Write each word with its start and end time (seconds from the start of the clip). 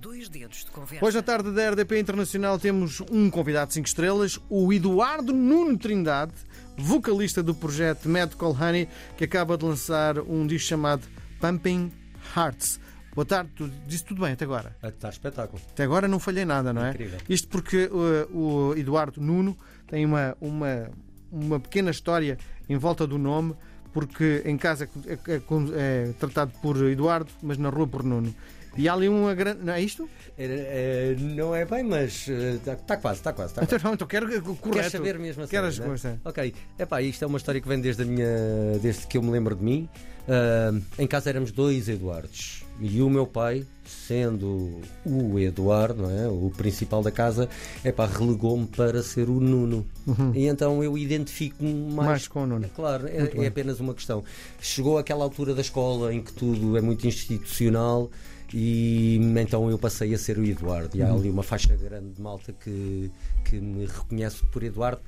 Dois 0.00 0.28
dedos 0.28 0.64
de 0.64 0.70
conversa. 0.70 1.04
Hoje 1.04 1.18
à 1.18 1.22
tarde 1.22 1.50
da 1.52 1.70
RDP 1.70 1.98
Internacional 1.98 2.58
temos 2.58 3.00
um 3.10 3.28
convidado 3.30 3.68
de 3.68 3.74
5 3.74 3.86
estrelas, 3.86 4.38
o 4.48 4.72
Eduardo 4.72 5.32
Nuno 5.32 5.76
Trindade, 5.76 6.32
vocalista 6.76 7.42
do 7.42 7.54
projeto 7.54 8.08
Mad 8.08 8.32
Call 8.34 8.52
Honey, 8.56 8.88
que 9.16 9.24
acaba 9.24 9.58
de 9.58 9.64
lançar 9.64 10.18
um 10.20 10.46
disco 10.46 10.68
chamado 10.68 11.02
Pumping 11.40 11.90
Hearts. 12.36 12.78
Boa 13.14 13.24
tarde, 13.24 13.50
tu 13.56 13.68
disse 13.86 14.04
tudo 14.04 14.22
bem 14.22 14.32
até 14.32 14.44
agora. 14.44 14.76
Está 14.82 15.08
espetáculo. 15.08 15.60
Até 15.70 15.82
agora 15.82 16.06
não 16.06 16.20
falhei 16.20 16.44
nada, 16.44 16.72
não 16.72 16.84
é? 16.84 16.90
Incrível. 16.90 17.18
Isto 17.28 17.48
porque 17.48 17.86
uh, 17.90 18.36
o 18.36 18.74
Eduardo 18.76 19.20
Nuno 19.20 19.58
tem 19.88 20.06
uma, 20.06 20.36
uma, 20.40 20.90
uma 21.32 21.58
pequena 21.58 21.90
história 21.90 22.38
em 22.68 22.76
volta 22.76 23.04
do 23.04 23.18
nome, 23.18 23.54
porque 23.92 24.42
em 24.44 24.56
casa 24.56 24.88
é, 25.06 25.12
é- 25.32 25.42
é 25.74 26.12
tratado 26.20 26.52
por 26.62 26.76
Eduardo, 26.88 27.30
mas 27.42 27.58
na 27.58 27.68
rua 27.70 27.88
por 27.88 28.04
Nuno. 28.04 28.32
E 28.78 28.88
há 28.88 28.92
ali 28.94 29.08
uma 29.08 29.34
grande. 29.34 29.62
Não 29.64 29.72
é 29.72 29.82
isto? 29.82 30.08
É, 30.38 30.44
é, 30.44 31.16
não 31.20 31.54
é 31.54 31.64
bem, 31.64 31.82
mas 31.82 32.28
está 32.28 32.96
quase, 32.96 33.18
está 33.20 33.32
quase. 33.32 33.52
Tá 33.54 33.62
Então, 33.62 33.76
quase. 33.76 33.84
não, 33.84 33.94
então 33.94 34.06
quero 34.06 34.28
que- 34.28 34.40
correto. 34.40 34.70
Queres 34.70 34.92
saber 34.92 35.18
mesmo 35.18 35.42
assim? 35.42 35.50
Quero 35.50 35.66
as 35.66 35.78
né? 35.78 36.18
Ok. 36.24 36.54
Epá, 36.78 37.02
isto 37.02 37.24
é 37.24 37.26
uma 37.26 37.38
história 37.38 37.60
que 37.60 37.68
vem 37.68 37.80
desde 37.80 38.02
a 38.02 38.04
minha. 38.06 38.78
desde 38.80 39.06
que 39.06 39.18
eu 39.18 39.22
me 39.22 39.30
lembro 39.30 39.54
de 39.56 39.64
mim. 39.64 39.88
Ah, 40.28 40.72
em 40.98 41.06
casa 41.06 41.28
éramos 41.28 41.50
dois 41.50 41.88
Eduardos. 41.88 42.62
E 42.80 43.02
o 43.02 43.10
meu 43.10 43.26
pai, 43.26 43.66
sendo 43.84 44.80
o 45.04 45.36
Eduardo, 45.38 46.02
não 46.02 46.10
é? 46.10 46.28
o 46.28 46.48
principal 46.56 47.02
da 47.02 47.10
casa, 47.10 47.48
epá, 47.84 48.06
relegou-me 48.06 48.66
para 48.68 49.02
ser 49.02 49.28
o 49.28 49.40
Nuno. 49.40 49.84
E 50.32 50.46
então 50.46 50.84
eu 50.84 50.96
identifico-me 50.96 51.72
mais, 51.72 51.88
Uhum. 51.96 52.04
Mais 52.04 52.28
com 52.28 52.42
o 52.44 52.46
Nuno. 52.46 52.68
Claro, 52.76 53.08
é, 53.08 53.18
Muito 53.18 53.36
bem. 53.36 53.44
é 53.46 53.48
apenas 53.48 53.80
uma 53.80 53.92
questão. 53.94 54.22
Chegou 54.60 54.96
aquela 54.96 55.24
altura 55.24 55.54
da 55.56 55.60
escola 55.60 56.14
em 56.14 56.22
que 56.22 56.32
tudo 56.32 56.76
é 56.76 56.80
muito 56.80 57.04
institucional 57.04 58.08
e 58.52 59.16
então 59.40 59.70
eu 59.70 59.78
passei 59.78 60.14
a 60.14 60.18
ser 60.18 60.38
o 60.38 60.44
Eduardo. 60.44 60.96
E 60.96 61.02
há 61.02 61.12
ali 61.12 61.30
uma 61.30 61.42
faixa 61.42 61.76
grande 61.76 62.12
de 62.14 62.20
malta 62.20 62.52
que, 62.52 63.10
que 63.44 63.60
me 63.60 63.86
reconhece 63.86 64.44
por 64.46 64.62
Eduardo. 64.62 65.00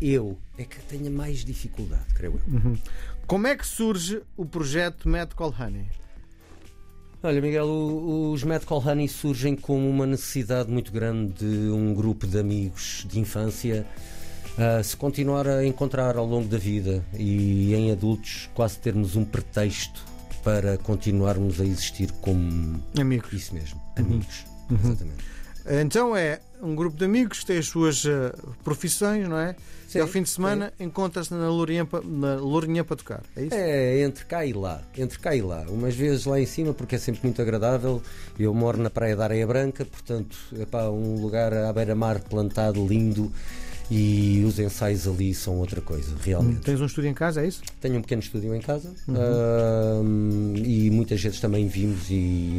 Eu 0.00 0.38
é 0.56 0.64
que 0.64 0.78
tenho 0.82 1.10
mais 1.10 1.44
dificuldade, 1.44 2.14
creio 2.14 2.40
eu. 2.46 2.54
Uhum. 2.54 2.78
Como 3.26 3.46
é 3.46 3.56
que 3.56 3.66
surge 3.66 4.22
o 4.36 4.46
projeto 4.46 5.08
Mad 5.08 5.32
Call 5.32 5.54
Honey? 5.58 5.86
Olha, 7.20 7.40
Miguel, 7.40 7.66
os 7.66 8.44
Mad 8.44 8.62
Call 8.62 8.80
Honey 8.80 9.08
surgem 9.08 9.56
como 9.56 9.88
uma 9.88 10.06
necessidade 10.06 10.70
muito 10.70 10.92
grande 10.92 11.32
de 11.32 11.68
um 11.70 11.92
grupo 11.92 12.28
de 12.28 12.38
amigos 12.38 13.04
de 13.08 13.18
infância 13.18 13.84
a 14.56 14.82
se 14.82 14.96
continuar 14.96 15.46
a 15.46 15.64
encontrar 15.64 16.16
ao 16.16 16.26
longo 16.26 16.48
da 16.48 16.58
vida 16.58 17.04
e 17.14 17.74
em 17.74 17.90
adultos 17.90 18.48
quase 18.54 18.78
termos 18.78 19.14
um 19.14 19.24
pretexto 19.24 20.04
para 20.42 20.78
continuarmos 20.78 21.60
a 21.60 21.64
existir 21.64 22.10
como 22.20 22.82
Amigos. 22.98 23.32
isso 23.32 23.54
mesmo, 23.54 23.80
Uhum. 23.98 24.04
amigos. 24.04 24.44
Exatamente. 24.70 25.24
Então 25.82 26.16
é 26.16 26.40
um 26.62 26.74
grupo 26.74 26.96
de 26.96 27.04
amigos 27.04 27.40
que 27.40 27.46
tem 27.46 27.58
as 27.58 27.66
suas 27.66 28.04
eh, 28.06 28.32
profissões, 28.64 29.28
não 29.28 29.36
é? 29.38 29.54
Sim, 29.86 29.98
e 29.98 30.00
ao 30.00 30.08
fim 30.08 30.22
de 30.22 30.28
semana 30.30 30.72
encontra-se 30.80 31.32
na 31.32 31.48
Lourinhã, 31.48 31.84
pa- 31.84 32.00
na 32.02 32.36
Lourinhã 32.36 32.84
para 32.84 32.96
tocar. 32.96 33.22
É 33.36 33.42
isso? 33.44 33.54
É 33.54 34.00
entre 34.00 34.24
cá 34.24 34.44
e 34.46 34.52
lá, 34.52 34.82
entre 34.96 35.18
cá 35.18 35.34
e 35.36 35.40
lá. 35.42 35.64
Umas 35.68 35.94
vezes 35.94 36.24
lá 36.26 36.38
em 36.40 36.46
cima, 36.46 36.72
porque 36.74 36.94
é 36.96 36.98
sempre 36.98 37.20
muito 37.22 37.40
agradável. 37.40 38.02
Eu 38.38 38.52
moro 38.54 38.78
na 38.82 38.88
Praia 38.90 39.14
da 39.16 39.24
Areia 39.24 39.46
Branca, 39.46 39.84
portanto, 39.84 40.36
é 40.58 40.64
pá, 40.66 40.88
um 40.88 41.20
lugar 41.20 41.52
à 41.52 41.72
beira-mar 41.72 42.20
plantado, 42.20 42.86
lindo. 42.86 43.32
E 43.90 44.44
os 44.46 44.58
ensaios 44.58 45.06
ali 45.08 45.34
são 45.34 45.56
outra 45.56 45.80
coisa, 45.80 46.14
realmente. 46.22 46.60
Tens 46.60 46.80
um 46.80 46.84
estúdio 46.86 47.10
em 47.10 47.14
casa, 47.14 47.40
é 47.42 47.46
isso? 47.48 47.62
Tenho 47.80 47.96
um 47.96 48.02
pequeno 48.02 48.20
estúdio 48.20 48.54
em 48.54 48.60
casa 48.60 48.92
Uhum. 49.08 49.14
ahm, 49.16 50.54
e 50.56 50.90
muitas 50.90 51.20
vezes 51.22 51.40
também 51.40 51.66
vimos 51.66 52.10
e 52.10 52.14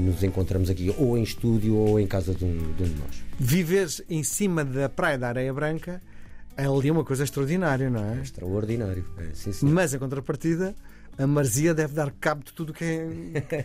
nos 0.06 0.24
encontramos 0.24 0.70
aqui, 0.70 0.94
ou 0.98 1.18
em 1.18 1.24
estúdio 1.24 1.76
ou 1.76 2.00
em 2.00 2.08
casa 2.08 2.34
de 2.34 2.44
um 2.44 2.58
de, 2.74 2.84
um 2.84 2.88
de 2.88 2.96
nós. 3.00 3.24
Viveres 3.40 4.02
em 4.10 4.24
cima 4.24 4.64
da 4.66 4.90
Praia 4.90 5.18
da 5.18 5.28
Areia 5.30 5.54
Branca 5.54 6.02
é 6.58 6.66
ali 6.66 6.90
uma 6.92 7.04
coisa 7.04 7.24
extraordinária, 7.24 7.90
não 7.90 8.04
é? 8.04 8.22
Extraordinário. 8.22 9.06
É, 9.18 9.28
sim, 9.34 9.52
sim. 9.54 9.66
Mas 9.68 9.94
em 9.94 10.00
contrapartida, 10.00 10.76
a 11.20 11.28
marzia 11.28 11.74
deve 11.74 11.94
dar 11.94 12.10
cabo 12.12 12.44
de 12.46 12.54
tudo 12.54 12.74
que 12.74 12.84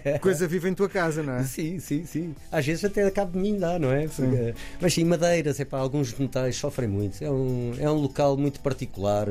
é 0.05 0.19
coisa 0.21 0.47
viva 0.49 0.69
em 0.69 0.75
tua 0.75 0.89
casa, 0.89 1.23
não 1.23 1.35
é? 1.35 1.45
Sim, 1.45 1.79
sim, 1.79 2.05
sim. 2.05 2.35
Às 2.51 2.67
vezes 2.67 2.85
até 2.85 3.09
cabo 3.11 3.33
de 3.33 3.39
mim 3.39 3.57
dá, 3.59 3.79
não 3.79 3.93
é? 3.93 4.09
Porque- 4.09 4.55
Mas 4.81 4.93
sim, 4.93 5.05
madeiras, 5.05 5.61
epá, 5.61 5.79
alguns 5.79 6.13
metais 6.19 6.57
sofrem 6.57 6.89
muito. 6.89 7.23
É 7.25 7.31
um, 7.31 7.73
é 7.79 7.89
um 7.89 7.95
local 7.95 8.37
muito 8.37 8.59
particular, 8.61 9.29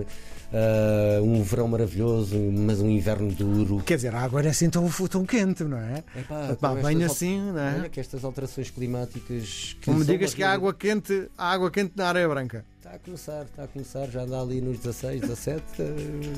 ah, 0.54 1.20
um 1.22 1.42
verão 1.42 1.68
maravilhoso, 1.68 2.38
mas 2.38 2.80
um 2.80 2.90
inverno 2.90 3.32
duro. 3.32 3.82
Quer 3.84 3.96
dizer, 3.96 4.14
a 4.14 4.22
água 4.22 4.40
era 4.40 4.52
assim 4.52 4.70
tão, 4.70 4.88
tão 5.10 5.26
quente, 5.26 5.64
não 5.64 5.78
é? 5.78 6.04
Epá, 6.16 6.56
Pá, 6.60 6.76
bem 6.76 6.98
estas 6.98 7.12
assim, 7.18 7.42
não 7.42 7.60
é? 7.60 7.80
Olha 7.80 7.90
que 7.90 8.00
estas 8.00 8.24
alterações 8.24 8.70
climáticas. 8.70 9.76
Que 9.82 9.90
Não 9.90 9.98
me 9.98 10.06
digas 10.06 10.34
que 10.34 10.44
há 10.44 10.54
água 10.54 10.72
quente, 10.74 11.28
há 11.36 11.52
água 11.52 11.72
quente 11.72 11.94
na 11.96 12.08
areia 12.08 12.30
branca. 12.30 12.64
Está 12.78 12.92
a 12.92 13.00
começar, 13.00 13.44
está 13.46 13.64
a 13.64 13.68
começar, 13.68 14.08
já 14.08 14.26
dá 14.26 14.42
ali 14.42 14.62
nos 14.62 14.78
16, 14.78 15.22
17. 15.22 15.64
eh, 15.80 15.86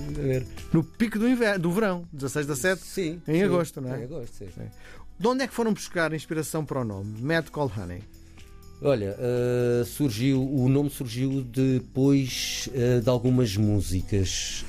a 0.07 0.21
ver. 0.21 0.47
No 0.71 0.83
pico 0.83 1.19
do, 1.19 1.27
inverno, 1.27 1.59
do 1.59 1.71
verão, 1.71 2.07
16 2.13 2.47
da 2.47 2.55
7. 2.55 2.81
Sim. 2.81 3.21
Em 3.27 3.39
sim, 3.39 3.43
agosto, 3.43 3.81
não 3.81 3.93
é? 3.93 3.99
Em 3.99 4.03
agosto, 4.03 4.37
sim. 4.37 4.47
De 5.17 5.27
onde 5.27 5.43
é 5.43 5.47
que 5.47 5.53
foram 5.53 5.73
buscar 5.73 6.13
inspiração 6.13 6.63
para 6.63 6.79
o 6.79 6.83
nome? 6.85 7.19
Mad 7.21 7.49
Call 7.49 7.71
Honey. 7.75 8.03
Olha, 8.81 9.15
eh, 9.17 9.83
surgiu, 9.85 10.43
o 10.43 10.67
nome 10.69 10.89
surgiu 10.89 11.41
depois 11.41 12.69
eh, 12.73 12.99
de 12.99 13.09
algumas 13.09 13.55
músicas. 13.55 14.63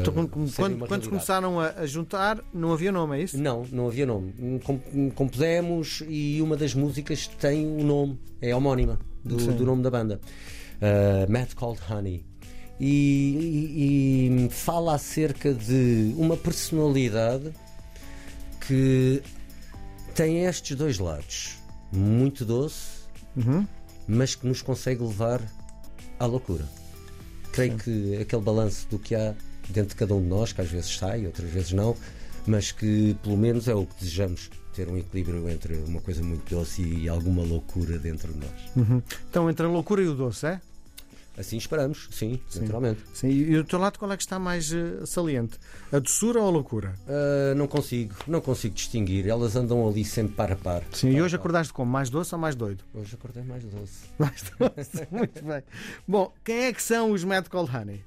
Então, 0.00 0.26
quando, 0.26 0.78
quando- 0.86 1.08
começaram 1.08 1.60
a, 1.60 1.68
a 1.70 1.86
juntar, 1.86 2.42
não 2.52 2.72
havia 2.72 2.90
nome, 2.90 3.18
é 3.18 3.22
isso? 3.22 3.38
Não, 3.38 3.64
não 3.70 3.86
havia 3.86 4.06
nome. 4.06 4.32
Com- 4.64 5.10
Compusemos 5.10 6.02
e 6.08 6.40
uma 6.42 6.56
das 6.56 6.74
músicas 6.74 7.26
tem 7.26 7.64
o 7.66 7.84
nome, 7.84 8.18
é 8.40 8.56
homónima 8.56 8.98
do, 9.22 9.36
do 9.36 9.64
nome 9.64 9.82
da 9.82 9.90
banda. 9.90 10.20
Uh, 10.80 11.30
Mad 11.30 11.52
Called 11.54 11.80
Honey. 11.90 12.24
E, 12.80 12.86
e- 14.40 14.46
e 14.46 14.50
fala 14.50 14.94
acerca 14.94 15.52
de 15.52 16.14
uma 16.16 16.36
personalidade 16.36 17.52
que 18.66 19.22
tem 20.14 20.44
estes 20.44 20.76
dois 20.76 20.98
lados. 20.98 21.56
Muito 21.92 22.44
doce, 22.44 22.97
Uhum. 23.36 23.66
mas 24.06 24.34
que 24.34 24.46
nos 24.46 24.62
consegue 24.62 25.02
levar 25.02 25.40
à 26.18 26.26
loucura. 26.26 26.64
Creio 27.52 27.76
que 27.76 28.16
aquele 28.16 28.42
balanço 28.42 28.86
do 28.88 28.98
que 28.98 29.14
há 29.14 29.34
dentro 29.68 29.90
de 29.90 29.96
cada 29.96 30.14
um 30.14 30.20
de 30.20 30.28
nós, 30.28 30.52
que 30.52 30.60
às 30.60 30.70
vezes 30.70 30.96
sai, 30.96 31.26
outras 31.26 31.48
vezes 31.50 31.72
não, 31.72 31.96
mas 32.46 32.72
que 32.72 33.16
pelo 33.22 33.36
menos 33.36 33.68
é 33.68 33.74
o 33.74 33.84
que 33.86 33.94
desejamos, 34.00 34.50
ter 34.74 34.88
um 34.88 34.96
equilíbrio 34.96 35.48
entre 35.48 35.76
uma 35.76 36.00
coisa 36.00 36.22
muito 36.22 36.54
doce 36.54 36.82
e 36.82 37.08
alguma 37.08 37.42
loucura 37.42 37.98
dentro 37.98 38.32
de 38.32 38.38
nós. 38.38 38.76
Uhum. 38.76 39.02
Então, 39.28 39.50
entre 39.50 39.66
a 39.66 39.68
loucura 39.68 40.02
e 40.02 40.06
o 40.06 40.14
doce, 40.14 40.46
é? 40.46 40.60
Assim 41.38 41.56
esperamos, 41.56 42.08
sim, 42.10 42.40
Sim. 42.48 42.60
naturalmente. 42.62 43.00
Sim. 43.14 43.28
E 43.28 43.54
do 43.56 43.62
teu 43.64 43.78
lado, 43.78 43.96
qual 43.98 44.10
é 44.10 44.16
que 44.16 44.22
está 44.24 44.38
mais 44.40 44.72
eh, 44.72 45.06
saliente? 45.06 45.56
A 45.92 46.00
doçura 46.00 46.40
ou 46.40 46.48
a 46.48 46.50
loucura? 46.50 46.94
Ah, 47.06 47.54
não 47.54 47.68
consigo, 47.68 48.14
não 48.26 48.40
consigo 48.40 48.74
distinguir, 48.74 49.28
elas 49.28 49.54
andam 49.54 49.88
ali 49.88 50.04
sempre 50.04 50.34
par 50.34 50.50
a 50.50 50.56
par. 50.56 50.82
Sim, 50.92 51.10
e 51.10 51.12
Par 51.12 51.20
a 51.20 51.24
hoje 51.24 51.36
par. 51.36 51.40
acordaste 51.40 51.72
como? 51.72 51.90
Mais 51.92 52.10
doce 52.10 52.34
ou 52.34 52.40
mais 52.40 52.56
doido? 52.56 52.82
Hoje 52.92 53.14
acordei 53.14 53.44
mais 53.44 53.62
doce. 53.64 54.08
Mais 54.18 54.42
doce, 54.58 55.06
muito 55.12 55.44
bem. 55.44 55.62
Bom, 56.06 56.32
quem 56.44 56.64
é 56.64 56.72
que 56.72 56.82
são 56.82 57.12
os 57.12 57.22
Mad 57.22 57.46
Call 57.46 57.68
Honey? 57.72 58.02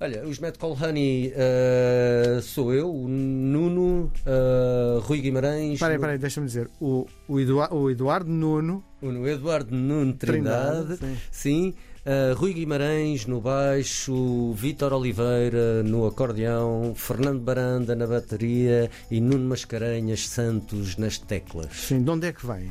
Olha, 0.00 0.26
os 0.26 0.38
Mad 0.38 0.56
Call 0.56 0.72
Honey 0.80 1.32
ah, 1.36 2.40
sou 2.40 2.72
eu, 2.72 2.90
o 2.92 3.06
Nuno, 3.06 4.10
ah, 4.26 4.98
Rui 5.02 5.20
Guimarães, 5.20 5.74
Espera 5.74 5.92
aí, 5.92 5.96
espera 5.96 6.12
aí, 6.12 6.18
deixa-me 6.18 6.46
dizer. 6.46 6.70
O, 6.80 7.06
o, 7.28 7.38
Eduard, 7.38 7.74
o 7.74 7.90
Eduardo 7.90 8.30
Nuno 8.30 8.82
o 9.02 9.28
Eduardo 9.28 9.74
Nuno 9.74 10.14
Trindade, 10.14 10.96
Trindade, 10.96 11.20
sim. 11.30 11.74
Ah, 12.04 12.34
Rui 12.34 12.52
Guimarães 12.52 13.26
no 13.26 13.40
baixo, 13.40 14.52
Vítor 14.54 14.92
Oliveira 14.92 15.82
no 15.82 16.06
acordeão, 16.06 16.94
Fernando 16.94 17.40
Baranda 17.40 17.94
na 17.94 18.06
bateria 18.06 18.90
e 19.10 19.20
Nuno 19.20 19.48
Mascarenhas 19.48 20.28
Santos 20.28 20.96
nas 20.96 21.18
teclas. 21.18 21.70
Sim, 21.72 22.02
de 22.02 22.10
onde 22.10 22.26
é 22.26 22.32
que 22.32 22.46
vem? 22.46 22.70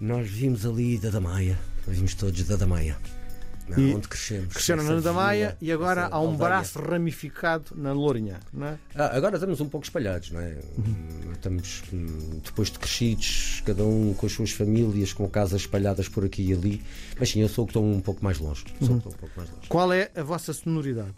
Nós 0.00 0.28
vimos 0.28 0.64
ali 0.64 0.98
da 0.98 1.10
Damaia, 1.10 1.58
vimos 1.86 2.14
todos 2.14 2.44
da 2.44 2.56
Damaia. 2.56 2.96
Não, 3.68 3.78
E 3.78 3.94
onde 3.94 4.08
crescemos. 4.08 4.54
Cresceram 4.54 4.82
na 4.82 5.00
Damaia 5.00 5.46
vila, 5.48 5.58
e 5.60 5.72
agora 5.72 6.06
há 6.10 6.18
um 6.20 6.28
aldeia. 6.30 6.38
braço 6.38 6.78
ramificado 6.80 7.72
na 7.76 7.92
Lourinhã, 7.92 8.40
não 8.52 8.66
é? 8.66 8.78
Ah, 8.94 9.16
agora 9.16 9.36
estamos 9.36 9.60
um 9.60 9.68
pouco 9.68 9.84
espalhados, 9.84 10.30
não 10.30 10.40
é? 10.40 10.56
Uhum. 10.78 11.32
Estamos, 11.32 11.82
hum, 11.92 12.40
depois 12.44 12.70
de 12.70 12.78
crescidos, 12.78 13.62
cada 13.66 13.84
um 13.84 14.14
com 14.14 14.26
as 14.26 14.32
suas 14.32 14.50
famílias, 14.52 15.12
com 15.12 15.28
casas 15.28 15.60
espalhadas 15.60 16.08
por 16.08 16.24
aqui 16.24 16.42
e 16.42 16.52
ali. 16.54 16.82
Mas 17.18 17.30
sim, 17.30 17.40
eu 17.40 17.48
sou 17.48 17.64
o 17.64 17.66
que 17.66 17.72
estou 17.72 17.84
um 17.84 18.00
pouco 18.00 18.24
mais 18.24 18.38
longe. 18.38 18.64
Estou 18.80 18.96
um 18.96 19.00
pouco 19.00 19.18
mais 19.36 19.50
longe. 19.50 19.68
Qual 19.68 19.92
é 19.92 20.10
a 20.16 20.22
vossa 20.22 20.52
sonoridade? 20.52 21.14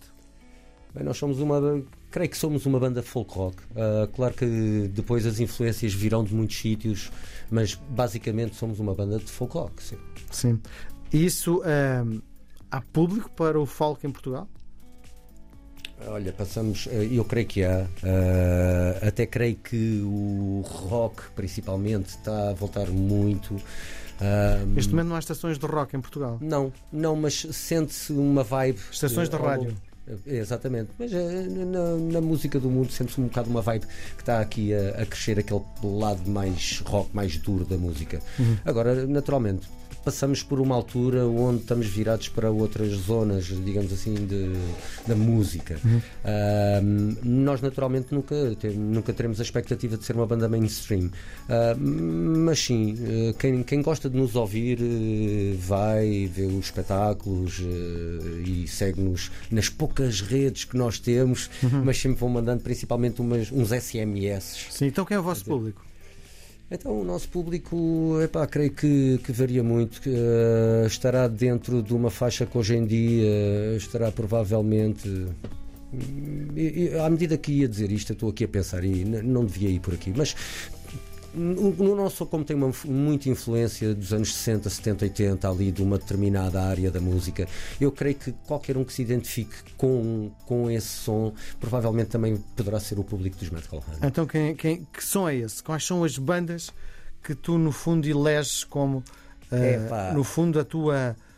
Bem, 0.92 1.04
nós 1.04 1.16
somos 1.18 1.38
uma. 1.38 1.82
Creio 2.10 2.28
que 2.28 2.36
somos 2.36 2.66
uma 2.66 2.80
banda 2.80 3.00
folk 3.00 3.32
rock. 3.32 3.56
Ah, 3.76 4.08
claro 4.12 4.34
que 4.34 4.90
depois 4.92 5.24
as 5.24 5.38
influências 5.38 5.94
virão 5.94 6.24
de 6.24 6.34
muitos 6.34 6.58
sítios, 6.58 7.12
mas 7.48 7.76
basicamente 7.90 8.56
somos 8.56 8.80
uma 8.80 8.92
banda 8.92 9.18
de 9.18 9.30
folk 9.30 9.54
rock. 9.54 9.80
Sim. 9.80 9.96
Sim. 10.32 10.60
Isso, 11.12 11.62
ehm, 11.64 12.18
há 12.70 12.80
público 12.80 13.30
para 13.30 13.58
o 13.58 13.66
folk 13.66 14.06
em 14.06 14.10
Portugal? 14.10 14.48
Olha, 16.06 16.32
passamos, 16.32 16.88
eh, 16.90 17.08
eu 17.12 17.24
creio 17.24 17.46
que 17.46 17.62
há, 17.62 17.82
uh, 17.82 19.06
até 19.06 19.26
creio 19.26 19.56
que 19.56 20.00
o 20.02 20.62
rock 20.64 21.22
principalmente 21.36 22.08
está 22.08 22.50
a 22.50 22.52
voltar 22.54 22.86
muito. 22.88 23.54
Uh, 23.54 24.66
Neste 24.66 24.92
momento 24.92 25.08
não 25.08 25.16
há 25.16 25.18
estações 25.18 25.58
de 25.58 25.66
rock 25.66 25.96
em 25.96 26.00
Portugal. 26.00 26.38
Não, 26.40 26.72
não, 26.90 27.16
mas 27.16 27.46
sente-se 27.52 28.12
uma 28.12 28.42
vibe. 28.42 28.78
Estações 28.90 29.28
de, 29.28 29.36
de 29.36 29.42
rádio. 29.42 29.76
Exatamente, 30.26 30.90
mas 30.98 31.12
na, 31.12 31.96
na, 32.14 32.20
música 32.20 32.58
do 32.58 32.68
mundo 32.68 32.90
sente-se 32.90 33.20
um 33.20 33.24
bocado 33.24 33.48
uma 33.48 33.62
vibe 33.62 33.86
que 34.16 34.22
está 34.22 34.40
aqui 34.40 34.74
a, 34.74 35.02
a, 35.02 35.06
crescer 35.06 35.38
aquele 35.38 35.62
lado 35.84 36.28
mais 36.28 36.82
rock, 36.84 37.14
mais 37.14 37.36
duro 37.36 37.64
da 37.64 37.76
música. 37.76 38.20
Uhum. 38.38 38.56
Agora, 38.64 39.06
naturalmente, 39.06 39.68
passamos 40.04 40.42
por 40.42 40.60
uma 40.60 40.74
altura 40.74 41.26
onde 41.26 41.62
estamos 41.62 41.86
virados 41.86 42.28
para 42.28 42.50
outras 42.50 42.90
zonas, 42.92 43.46
digamos 43.46 43.92
assim, 43.92 44.14
de, 44.14 44.52
da 45.06 45.14
música. 45.14 45.78
Uhum. 45.84 45.98
Uh, 45.98 47.18
nós, 47.22 47.60
naturalmente, 47.60 48.12
nunca, 48.12 48.34
nunca 48.74 49.12
teremos 49.12 49.40
a 49.40 49.42
expectativa 49.42 49.96
de 49.96 50.04
ser 50.04 50.16
uma 50.16 50.26
banda 50.26 50.48
mainstream, 50.48 51.06
uh, 51.06 51.78
mas 51.78 52.58
sim, 52.58 52.94
uh, 52.94 53.34
quem, 53.34 53.62
quem 53.62 53.82
gosta 53.82 54.08
de 54.08 54.16
nos 54.16 54.34
ouvir 54.34 54.78
eh, 54.80 55.56
vai 55.58 56.26
ver 56.32 56.46
os 56.46 56.66
espetáculos 56.66 57.60
eh, 57.60 58.42
e 58.48 58.68
segue-nos 58.68 59.30
nas 59.50 59.68
poucas 59.68 60.20
redes 60.20 60.64
que 60.64 60.76
nós 60.76 60.98
temos, 60.98 61.50
uhum. 61.62 61.84
mas 61.84 61.98
sempre 61.98 62.18
vão 62.18 62.28
mandando 62.28 62.62
principalmente 62.62 63.20
umas, 63.20 63.50
uns 63.50 63.70
SMS. 63.70 64.66
Sim, 64.70 64.86
então 64.86 65.04
quem 65.04 65.16
é 65.16 65.20
o 65.20 65.22
vosso 65.22 65.44
público? 65.44 65.89
Então, 66.72 67.00
o 67.00 67.04
nosso 67.04 67.28
público, 67.28 68.20
epá, 68.22 68.46
creio 68.46 68.70
que, 68.70 69.18
que 69.24 69.32
varia 69.32 69.62
muito. 69.62 70.00
Uh, 70.06 70.86
estará 70.86 71.26
dentro 71.26 71.82
de 71.82 71.92
uma 71.92 72.10
faixa 72.10 72.46
que 72.46 72.56
hoje 72.56 72.76
em 72.76 72.86
dia 72.86 73.26
uh, 73.26 73.76
estará 73.76 74.12
provavelmente. 74.12 75.26
E, 76.56 76.92
e, 76.92 76.98
à 77.00 77.10
medida 77.10 77.36
que 77.36 77.50
ia 77.50 77.68
dizer 77.68 77.90
isto, 77.90 78.12
eu 78.12 78.14
estou 78.14 78.30
aqui 78.30 78.44
a 78.44 78.48
pensar 78.48 78.84
e 78.84 79.04
não 79.04 79.44
devia 79.44 79.68
ir 79.68 79.80
por 79.80 79.94
aqui, 79.94 80.12
mas 80.16 80.36
no 81.34 81.94
nosso 81.94 82.26
como 82.26 82.44
tem 82.44 82.56
uma, 82.56 82.72
muita 82.84 83.28
influência 83.28 83.94
dos 83.94 84.12
anos 84.12 84.34
60, 84.34 84.68
70, 84.68 85.04
80 85.04 85.48
ali 85.48 85.70
de 85.70 85.82
uma 85.82 85.98
determinada 85.98 86.60
área 86.62 86.90
da 86.90 87.00
música, 87.00 87.46
eu 87.80 87.92
creio 87.92 88.16
que 88.16 88.32
qualquer 88.46 88.76
um 88.76 88.84
que 88.84 88.92
se 88.92 89.02
identifique 89.02 89.56
com, 89.76 90.30
com 90.46 90.70
esse 90.70 90.88
som 90.88 91.32
provavelmente 91.58 92.08
também 92.08 92.36
poderá 92.56 92.80
ser 92.80 92.98
o 92.98 93.04
público 93.04 93.36
dos 93.36 93.50
Hand. 93.50 93.98
Então 94.02 94.26
quem, 94.26 94.54
quem, 94.54 94.86
que 94.92 95.04
som 95.04 95.28
é 95.28 95.36
esse? 95.36 95.62
Quais 95.62 95.84
são 95.84 96.02
as 96.04 96.18
bandas 96.18 96.70
que 97.22 97.34
tu 97.34 97.58
no 97.58 97.72
fundo 97.72 98.08
eleges 98.08 98.64
como 98.64 98.98
uh, 98.98 100.14
no 100.14 100.24
fundo 100.24 100.58
a 100.58 100.64
tua 100.64 101.16
tu, 101.16 101.29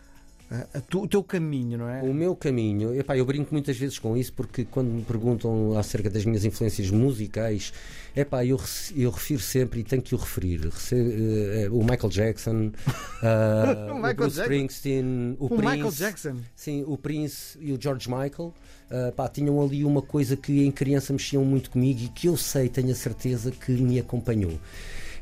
o 0.94 1.08
teu 1.08 1.22
caminho, 1.22 1.78
não 1.78 1.88
é? 1.88 2.02
O 2.02 2.12
meu 2.12 2.37
caminho, 2.37 2.94
epá, 2.94 3.16
eu 3.16 3.25
brinco 3.25 3.52
muitas 3.52 3.76
vezes 3.76 3.99
com 3.99 4.16
isso 4.16 4.32
porque 4.32 4.64
quando 4.64 4.88
me 4.88 5.02
perguntam 5.02 5.76
acerca 5.78 6.10
das 6.10 6.25
minhas 6.25 6.44
influências 6.44 6.90
musicais, 6.90 7.72
epá, 8.14 8.44
eu, 8.44 8.60
eu 8.94 9.10
refiro 9.10 9.40
sempre 9.40 9.81
e 9.81 9.84
tenho 9.84 10.02
que 10.02 10.14
o 10.14 10.19
referir. 10.19 10.66
Uh, 10.66 11.78
o 11.78 11.82
Michael 11.82 12.10
Jackson, 12.10 12.72
uh, 13.22 13.93
o, 13.93 13.94
Michael 13.94 14.10
o 14.10 14.14
Bruce 14.14 14.37
Jackson. 14.37 14.43
Springsteen, 14.43 15.37
o, 15.38 15.46
o 15.46 15.49
Prince, 15.49 15.76
Michael 15.76 15.93
Jackson. 15.93 16.37
Sim, 16.54 16.84
o 16.87 16.99
Prince 16.99 17.58
e 17.60 17.72
o 17.72 17.81
George 17.81 18.08
Michael. 18.08 18.52
Uh, 18.90 19.10
pá, 19.12 19.26
tinham 19.28 19.62
ali 19.62 19.84
uma 19.84 20.02
coisa 20.02 20.37
que 20.37 20.64
em 20.64 20.70
criança 20.70 21.14
mexiam 21.14 21.44
muito 21.44 21.70
comigo 21.70 22.00
e 22.02 22.08
que 22.08 22.26
eu 22.26 22.37
sei, 22.37 22.69
tenho 22.69 22.90
a 22.90 22.94
certeza 22.94 23.50
que 23.50 23.72
me 23.72 23.99
acompanhou. 23.99 24.58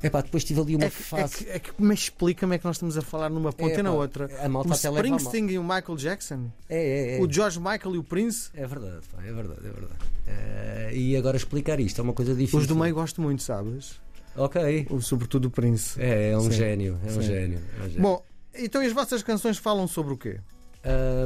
É 0.02 0.08
pá, 0.08 0.23
depois 0.23 0.44
tive 0.44 0.61
ali 0.61 0.76
uma 0.76 0.87
é 0.87 0.91
que, 0.91 0.97
fase. 0.97 1.23
É 1.23 1.29
que, 1.29 1.50
é 1.50 1.58
que 1.58 1.82
me 1.82 1.94
explica-me 1.94 2.56
é 2.56 2.58
que 2.58 2.64
nós 2.64 2.76
estamos 2.76 2.97
a 2.97 3.02
falar 3.02 3.29
numa 3.29 3.52
ponta 3.52 3.75
é, 3.75 3.81
e 3.81 3.82
na 3.82 3.93
outra. 3.93 4.31
A 4.43 4.49
malta 4.49 4.70
o 4.70 4.73
Springsteen 4.73 5.50
e 5.50 5.58
o 5.58 5.62
Michael 5.62 5.97
Jackson. 5.97 6.50
É, 6.69 6.76
é, 6.76 7.17
é. 7.19 7.20
O 7.20 7.31
George 7.31 7.58
Michael 7.58 7.94
e 7.94 7.99
o 7.99 8.05
Prince. 8.05 8.50
É 8.55 8.67
verdade, 8.67 9.02
pá, 9.14 9.23
é 9.23 9.32
verdade, 9.32 9.61
é 9.61 9.70
verdade. 9.70 9.94
Uh, 10.26 10.97
e 10.97 11.17
agora 11.17 11.37
explicar 11.37 11.79
isto 11.81 12.00
é 12.00 12.02
uma 12.02 12.12
coisa 12.12 12.35
difícil. 12.35 12.58
Os 12.58 12.67
do 12.67 12.76
meio 12.76 12.94
gosto 12.94 13.20
muito, 13.20 13.43
sabes? 13.43 14.00
Ok. 14.37 14.87
O, 14.91 15.00
sobretudo 15.00 15.49
o 15.49 15.50
Prince. 15.50 16.00
É, 16.00 16.31
é 16.31 16.38
um, 16.38 16.50
gênio, 16.50 16.99
é 17.05 17.11
um 17.11 17.23
gênio, 17.23 17.61
é 17.79 17.85
um 17.85 17.88
gênio. 17.88 18.00
Bom, 18.00 18.23
então 18.55 18.81
as 18.81 18.93
vossas 18.93 19.23
canções 19.23 19.58
falam 19.58 19.87
sobre 19.87 20.14
o 20.14 20.17
quê? 20.17 20.41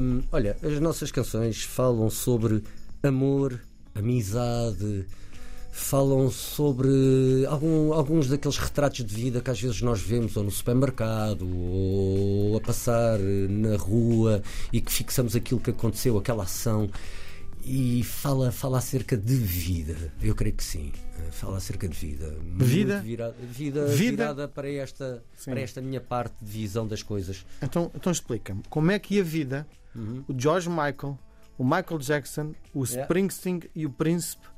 Um, 0.01 0.23
olha, 0.33 0.57
as 0.63 0.81
nossas 0.81 1.13
canções 1.13 1.63
falam 1.63 2.11
sobre 2.11 2.63
amor, 3.03 3.61
amizade 3.95 5.07
falam 5.75 6.31
sobre 6.31 7.45
algum, 7.49 7.93
alguns 7.93 8.29
daqueles 8.29 8.57
retratos 8.57 9.05
de 9.05 9.13
vida 9.13 9.41
que 9.41 9.51
às 9.51 9.61
vezes 9.61 9.83
nós 9.83 10.01
vemos 10.01 10.37
ou 10.37 10.45
no 10.45 10.51
supermercado 10.51 11.45
ou 11.45 12.57
a 12.57 12.61
passar 12.61 13.19
na 13.19 13.77
rua 13.77 14.41
e 14.73 14.81
que 14.81 14.93
fixamos 14.93 15.35
aquilo 15.35 15.59
que 15.59 15.71
aconteceu, 15.71 16.17
aquela 16.17 16.45
ação 16.45 16.89
e 17.65 18.05
fala, 18.05 18.53
fala 18.53 18.79
acerca 18.79 19.17
de 19.17 19.35
vida. 19.35 19.97
Eu 20.23 20.35
creio 20.37 20.55
que 20.55 20.63
sim. 20.63 20.93
Fala 21.33 21.57
acerca 21.57 21.89
de 21.89 21.97
vida. 21.97 22.37
Vida? 22.57 23.01
Virada, 23.01 23.35
vida, 23.41 23.87
vida 23.87 23.87
virada 23.87 24.49
para 24.49 24.71
esta, 24.71 25.25
para 25.45 25.61
esta 25.61 25.81
minha 25.81 26.01
parte 26.01 26.37
de 26.41 26.51
visão 26.53 26.87
das 26.87 27.03
coisas. 27.03 27.45
Então, 27.61 27.91
então 27.95 28.13
explica-me, 28.13 28.63
como 28.71 28.93
é 28.93 28.99
que 28.99 29.19
a 29.19 29.25
vida, 29.25 29.67
uhum. 29.95 30.23
o 30.29 30.35
George 30.39 30.69
Michael, 30.69 31.19
o 31.59 31.65
Michael 31.65 31.99
Jackson, 31.99 32.55
o 32.73 32.85
Springsteen 32.85 33.57
yeah. 33.57 33.71
e 33.75 33.87
o 33.87 33.91
Príncipe 33.91 34.54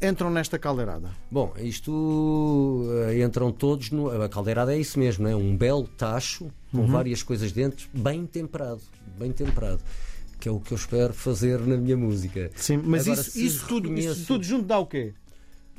entram 0.00 0.30
nesta 0.30 0.58
caldeirada? 0.58 1.10
Bom, 1.30 1.52
isto 1.58 1.92
uh, 1.92 3.12
entram 3.22 3.52
todos 3.52 3.90
no. 3.90 4.10
A 4.22 4.28
caldeirada 4.28 4.74
é 4.74 4.78
isso 4.78 4.98
mesmo, 4.98 5.26
é 5.28 5.36
um 5.36 5.56
belo 5.56 5.86
tacho 5.86 6.50
com 6.70 6.78
uhum. 6.78 6.86
várias 6.86 7.22
coisas 7.22 7.52
dentro, 7.52 7.88
bem 7.92 8.26
temperado, 8.26 8.82
bem 9.18 9.32
temperado. 9.32 9.80
Que 10.40 10.48
é 10.48 10.52
o 10.52 10.58
que 10.58 10.72
eu 10.72 10.76
espero 10.76 11.12
fazer 11.12 11.60
na 11.60 11.76
minha 11.76 11.96
música. 11.96 12.50
Sim, 12.56 12.78
mas 12.78 13.06
Agora, 13.06 13.20
isso, 13.20 13.38
isso, 13.38 13.66
tudo, 13.68 13.94
isso 13.96 14.26
tudo 14.26 14.44
junto 14.44 14.64
dá 14.66 14.78
o 14.78 14.86
quê? 14.86 15.14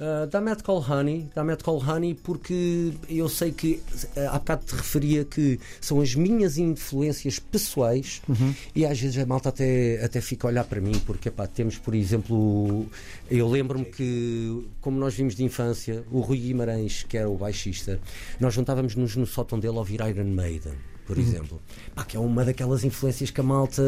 Uh, 0.03 0.27
dá 0.27 0.41
Matt 0.41 0.63
Call 0.63 0.83
Honey, 0.85 1.29
dá 1.33 1.45
Matt 1.45 1.63
Call 1.63 1.81
Honey 1.81 2.13
porque 2.13 2.91
eu 3.07 3.29
sei 3.29 3.53
que 3.53 3.81
uh, 4.17 4.29
há 4.31 4.37
bocado 4.37 4.65
te 4.65 4.75
referia 4.75 5.23
que 5.23 5.57
são 5.79 6.01
as 6.01 6.13
minhas 6.13 6.57
influências 6.57 7.39
pessoais 7.39 8.21
uhum. 8.27 8.53
e 8.75 8.85
às 8.85 8.99
vezes 8.99 9.17
a 9.17 9.25
malta 9.25 9.47
até, 9.47 10.03
até 10.03 10.19
fica 10.19 10.45
a 10.45 10.49
olhar 10.49 10.65
para 10.65 10.81
mim 10.81 10.99
porque 11.05 11.29
epá, 11.29 11.47
temos, 11.47 11.77
por 11.77 11.95
exemplo, 11.95 12.85
eu 13.31 13.47
lembro-me 13.47 13.85
que, 13.85 14.67
como 14.81 14.99
nós 14.99 15.13
vimos 15.13 15.35
de 15.35 15.43
infância, 15.45 16.03
o 16.11 16.19
Rui 16.19 16.39
Guimarães, 16.39 17.03
que 17.03 17.17
era 17.17 17.29
o 17.29 17.37
baixista, 17.37 17.97
nós 18.41 18.53
juntávamos-nos 18.53 19.15
no 19.15 19.25
sótão 19.25 19.57
dele 19.57 19.77
a 19.77 19.79
ouvir 19.79 20.01
Iron 20.01 20.25
Maiden 20.25 20.73
por 21.05 21.17
uhum. 21.17 21.23
exemplo, 21.23 21.61
Pá, 21.95 22.03
que 22.03 22.17
é 22.17 22.19
uma 22.19 22.43
daquelas 22.43 22.83
influências 22.83 23.31
que 23.31 23.39
a 23.39 23.43
malta 23.43 23.81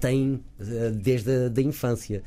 tem 0.00 0.42
uh, 0.60 0.90
desde 0.92 1.46
a 1.46 1.48
da 1.48 1.60
infância. 1.60 2.22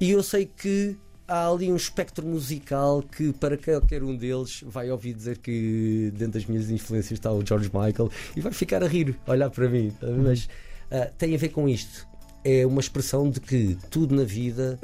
E 0.00 0.10
eu 0.10 0.22
sei 0.24 0.46
que 0.46 0.96
há 1.26 1.48
ali 1.48 1.72
um 1.72 1.76
espectro 1.76 2.26
musical 2.26 3.02
que 3.02 3.32
para 3.32 3.56
qualquer 3.56 4.02
um 4.02 4.16
deles 4.16 4.62
vai 4.66 4.90
ouvir 4.90 5.14
dizer 5.14 5.38
que 5.38 6.12
dentro 6.14 6.34
das 6.34 6.46
minhas 6.46 6.70
influências 6.70 7.12
está 7.12 7.32
o 7.32 7.44
George 7.44 7.70
Michael 7.72 8.10
e 8.36 8.40
vai 8.40 8.52
ficar 8.52 8.82
a 8.82 8.88
rir, 8.88 9.18
olhar 9.26 9.50
para 9.50 9.68
mim. 9.68 9.92
Mas 10.24 10.44
uh, 10.44 11.10
tem 11.16 11.34
a 11.34 11.38
ver 11.38 11.50
com 11.50 11.68
isto. 11.68 12.06
É 12.44 12.66
uma 12.66 12.80
expressão 12.80 13.30
de 13.30 13.40
que 13.40 13.78
tudo 13.90 14.14
na 14.14 14.24
vida 14.24 14.78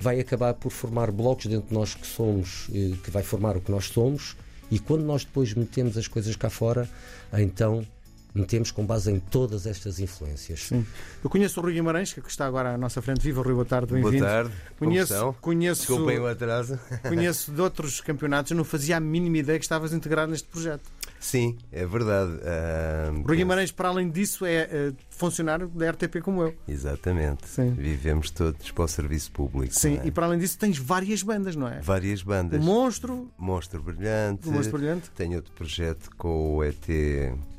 vai 0.00 0.20
acabar 0.20 0.54
por 0.54 0.70
formar 0.70 1.10
blocos 1.10 1.46
dentro 1.46 1.68
de 1.68 1.74
nós 1.74 1.94
que 1.94 2.06
somos, 2.06 2.68
eh, 2.74 2.96
que 3.02 3.10
vai 3.10 3.22
formar 3.22 3.56
o 3.56 3.60
que 3.60 3.70
nós 3.70 3.86
somos, 3.86 4.36
e 4.70 4.78
quando 4.78 5.02
nós 5.02 5.24
depois 5.24 5.54
metemos 5.54 5.96
as 5.96 6.08
coisas 6.08 6.34
cá 6.36 6.50
fora, 6.50 6.88
então 7.32 7.86
metemos 8.34 8.70
com 8.72 8.84
base 8.84 9.10
em 9.12 9.20
todas 9.20 9.66
estas 9.66 10.00
influências. 10.00 10.64
Sim. 10.64 10.84
Eu 11.22 11.30
conheço 11.30 11.60
o 11.60 11.62
Rui 11.62 11.74
Guimarães, 11.74 12.12
que 12.12 12.28
está 12.28 12.46
agora 12.46 12.74
à 12.74 12.78
nossa 12.78 13.00
frente. 13.00 13.20
Viva, 13.20 13.42
Rui, 13.42 13.54
boa 13.54 13.64
tarde, 13.64 13.92
bem-vindo. 13.92 14.18
Boa 14.18 14.28
tarde. 14.28 14.52
Conheço, 14.78 15.34
conheço, 15.40 15.80
Desculpem 15.82 16.18
o 16.18 16.26
atraso. 16.26 16.78
Conheço 17.08 17.52
de 17.52 17.60
outros 17.60 18.00
campeonatos, 18.00 18.50
eu 18.50 18.56
não 18.56 18.64
fazia 18.64 18.96
a 18.96 19.00
mínima 19.00 19.38
ideia 19.38 19.58
que 19.58 19.64
estavas 19.64 19.92
integrado 19.92 20.32
neste 20.32 20.48
projeto. 20.48 20.90
Sim, 21.20 21.56
é 21.72 21.86
verdade. 21.86 22.32
Uh, 22.32 23.22
Rui 23.26 23.36
Guimarães, 23.36 23.70
para 23.70 23.88
além 23.88 24.10
disso, 24.10 24.44
é 24.44 24.90
uh, 24.90 24.96
funcionário 25.08 25.68
da 25.68 25.90
RTP 25.90 26.20
como 26.20 26.42
eu. 26.42 26.54
Exatamente. 26.68 27.48
Sim. 27.48 27.70
Vivemos 27.70 28.30
todos 28.30 28.70
para 28.72 28.84
o 28.84 28.88
serviço 28.88 29.30
público. 29.30 29.74
Sim, 29.74 30.00
é? 30.02 30.08
e 30.08 30.10
para 30.10 30.26
além 30.26 30.38
disso, 30.38 30.58
tens 30.58 30.76
várias 30.76 31.22
bandas, 31.22 31.56
não 31.56 31.68
é? 31.68 31.80
Várias 31.80 32.22
bandas. 32.22 32.60
O 32.60 32.64
Monstro. 32.64 33.30
Monstro 33.38 33.82
Brilhante. 33.82 34.48
O 34.48 34.52
Monstro 34.52 34.76
Brilhante. 34.76 35.10
Tenho 35.12 35.36
outro 35.36 35.52
projeto 35.52 36.10
com 36.16 36.56
o 36.56 36.64
ET 36.64 36.84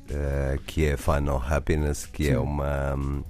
uh, 0.10 0.62
que 0.64 0.86
é 0.86 0.98
Final 0.98 1.44
Happiness, 1.48 2.06
que 2.06 2.24
é 2.24 2.32
Sim. 2.32 2.34
é 2.34 2.40
uma. 2.40 2.96
Um, 2.96 3.24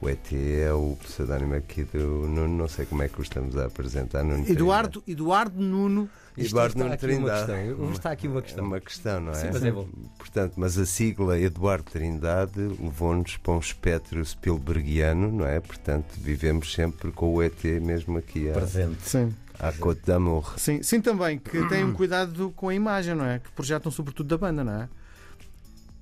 o 0.00 0.08
ET 0.08 0.32
é 0.32 0.72
o 0.72 0.96
pseudónimo 1.02 1.54
aqui 1.54 1.84
do 1.84 2.26
Nuno, 2.26 2.56
não 2.56 2.68
sei 2.68 2.86
como 2.86 3.02
é 3.02 3.08
que 3.08 3.20
o 3.20 3.22
estamos 3.22 3.54
a 3.56 3.66
apresentar. 3.66 4.24
Nuno 4.24 4.48
Eduardo, 4.48 5.02
Eduardo 5.06 5.60
Nuno. 5.60 6.08
Eduardo 6.38 6.78
Nuno 6.78 6.96
Trindade. 6.96 7.52
Está 7.92 8.12
aqui 8.12 8.26
uma 8.26 8.40
questão. 8.40 8.64
Uma 8.64 8.80
questão, 8.80 9.20
não 9.20 9.32
é? 9.32 9.34
Sim, 9.34 9.48
mas 9.52 9.62
é 9.62 9.70
bom. 9.70 9.86
Portanto, 10.16 10.54
mas 10.56 10.78
a 10.78 10.86
sigla 10.86 11.38
Eduardo 11.38 11.84
Trindade 11.90 12.58
levou-nos 12.58 13.36
para 13.36 13.52
um 13.52 13.58
espectro 13.58 14.24
Spielbergiano, 14.24 15.30
não 15.30 15.46
é? 15.46 15.60
Portanto, 15.60 16.06
vivemos 16.16 16.72
sempre 16.72 17.12
com 17.12 17.34
o 17.34 17.42
ET 17.42 17.62
mesmo 17.82 18.16
aqui. 18.16 18.50
Presente. 18.52 19.02
Sim. 19.02 19.34
À 19.58 19.70
Côte 19.72 20.00
d'Amour. 20.06 20.58
Sim, 20.58 20.82
sim, 20.82 21.02
também, 21.02 21.38
que 21.38 21.68
têm 21.68 21.84
um 21.84 21.92
cuidado 21.92 22.50
com 22.56 22.70
a 22.70 22.74
imagem, 22.74 23.14
não 23.14 23.26
é? 23.26 23.38
Que 23.40 23.50
projetam 23.50 23.92
sobretudo 23.92 24.28
da 24.28 24.38
banda, 24.38 24.64
não 24.64 24.72
é? 24.72 24.88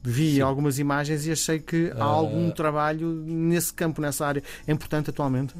Vi 0.03 0.37
Sim. 0.37 0.41
algumas 0.41 0.79
imagens 0.79 1.27
e 1.27 1.33
achei 1.33 1.59
que 1.59 1.93
há 1.97 2.07
uh... 2.07 2.15
algum 2.15 2.51
trabalho 2.51 3.09
nesse 3.09 3.73
campo, 3.73 4.01
nessa 4.01 4.27
área. 4.27 4.43
É 4.67 4.73
importante 4.73 5.11
atualmente? 5.11 5.55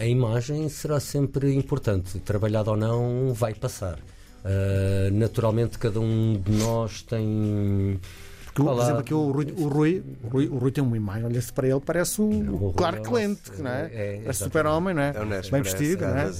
a 0.00 0.06
imagem 0.06 0.66
será 0.70 0.98
sempre 0.98 1.54
importante. 1.54 2.18
Trabalhado 2.20 2.70
ou 2.70 2.76
não, 2.76 3.34
vai 3.34 3.52
passar. 3.52 3.98
Uh, 3.98 5.12
naturalmente, 5.12 5.78
cada 5.78 6.00
um 6.00 6.40
de 6.42 6.52
nós 6.52 7.02
tem. 7.02 8.00
Porque, 8.46 8.62
por 8.62 8.80
exemplo, 8.80 8.98
aqui 8.98 9.14
o 9.14 9.30
Rui, 9.30 9.54
o 9.56 9.68
Rui, 9.68 10.02
o 10.24 10.28
Rui, 10.28 10.48
o 10.48 10.58
Rui 10.58 10.72
tem 10.72 10.82
uma 10.82 10.96
imagem, 10.96 11.24
olha-se 11.24 11.52
para 11.52 11.68
ele, 11.68 11.80
parece 11.80 12.20
o, 12.20 12.68
o 12.68 12.72
Clark 12.72 13.08
Kent, 13.08 13.38
não 13.58 13.70
é? 13.70 13.90
é, 13.92 14.22
é 14.24 14.32
super-homem, 14.32 14.94
não 14.94 15.02
é? 15.02 15.10
é 15.10 15.50
Bem 15.50 15.62
vestido, 15.62 16.04
não 16.04 16.16
é? 16.16 16.30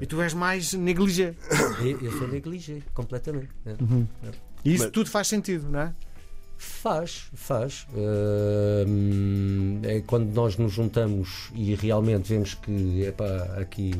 E 0.00 0.06
tu 0.06 0.20
és 0.20 0.34
mais 0.34 0.74
negligé. 0.74 1.34
Eu, 1.80 2.00
eu 2.02 2.12
sou 2.18 2.28
negligé, 2.28 2.82
completamente. 2.92 3.48
É. 3.64 3.76
Uhum. 3.80 4.06
E 4.64 4.74
isso 4.74 4.84
Mas... 4.84 4.92
tudo 4.92 5.08
faz 5.08 5.28
sentido, 5.28 5.70
não 5.70 5.80
é? 5.80 5.94
Faz, 6.56 7.28
faz. 7.34 7.86
Uh, 7.94 8.86
é 9.82 10.00
quando 10.06 10.32
nós 10.32 10.56
nos 10.56 10.72
juntamos 10.72 11.50
e 11.54 11.74
realmente 11.74 12.28
vemos 12.28 12.54
que 12.54 13.02
epá, 13.02 13.56
aqui 13.58 13.94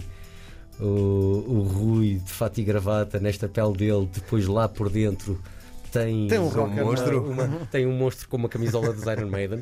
o, 0.80 0.84
o 0.84 1.62
Rui 1.62 2.20
de 2.24 2.32
fato 2.32 2.60
e 2.60 2.64
gravata 2.64 3.18
nesta 3.18 3.48
pele 3.48 3.72
dele, 3.72 4.08
depois 4.12 4.46
lá 4.46 4.68
por 4.68 4.88
dentro 4.88 5.40
tem, 5.94 6.26
tem 6.26 6.38
um, 6.40 6.48
um 6.48 6.84
monstro. 6.84 7.30
Uma, 7.30 7.48
tem 7.70 7.86
um 7.86 7.96
monstro 7.96 8.28
com 8.28 8.36
uma 8.36 8.48
camisola 8.48 8.92
dos 8.92 9.04
Iron 9.04 9.28
Maiden. 9.28 9.60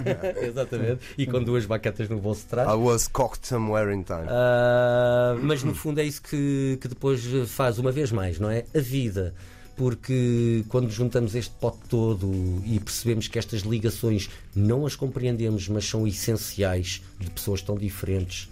Exatamente. 0.40 1.00
E 1.18 1.26
com 1.26 1.42
duas 1.42 1.66
baquetas 1.66 2.08
no 2.08 2.18
bolso 2.18 2.40
de 2.40 2.46
trás. 2.46 2.66
I 2.66 2.74
was 2.74 3.06
cocked 3.06 3.46
somewhere 3.46 3.92
in 3.92 4.02
time. 4.02 4.22
Uh, 4.22 5.38
mas 5.42 5.62
no 5.62 5.74
fundo 5.74 6.00
é 6.00 6.04
isso 6.04 6.22
que, 6.22 6.78
que 6.80 6.88
depois 6.88 7.22
faz 7.48 7.78
uma 7.78 7.92
vez 7.92 8.10
mais, 8.10 8.40
não 8.40 8.50
é? 8.50 8.64
A 8.74 8.80
vida 8.80 9.34
porque 9.76 10.64
quando 10.68 10.90
juntamos 10.90 11.34
este 11.34 11.54
pote 11.56 11.78
todo 11.88 12.30
e 12.64 12.78
percebemos 12.80 13.28
que 13.28 13.38
estas 13.38 13.62
ligações 13.62 14.30
não 14.54 14.86
as 14.86 14.96
compreendemos, 14.96 15.68
mas 15.68 15.84
são 15.84 16.06
essenciais 16.06 17.02
de 17.18 17.30
pessoas 17.30 17.62
tão 17.62 17.76
diferentes. 17.76 18.48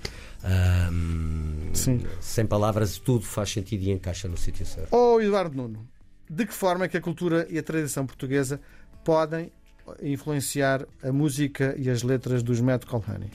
sem 2.21 2.47
palavras, 2.47 2.99
tudo 2.99 3.25
faz 3.25 3.51
sentido 3.51 3.83
e 3.83 3.91
encaixa 3.91 4.29
no 4.29 4.37
sítio 4.37 4.67
certo. 4.67 4.95
Oh, 4.95 5.21
Eduardo 5.21 5.57
Nuno, 5.57 5.87
de 6.29 6.47
que 6.47 6.55
forma 6.55 6.85
é 6.85 6.89
que 6.89 6.97
a 6.97 7.01
cultura 7.01 7.47
e 7.49 7.59
a 7.59 7.63
tradição 7.63 8.07
portuguesa 8.07 8.61
podem 9.05 9.53
influenciar 10.03 10.87
a 11.03 11.13
música 11.13 11.75
e 11.79 11.91
as 11.91 12.03
letras 12.03 12.43
dos 12.43 12.61
Mad 12.61 12.85
Call 12.85 13.05
Honey? 13.09 13.31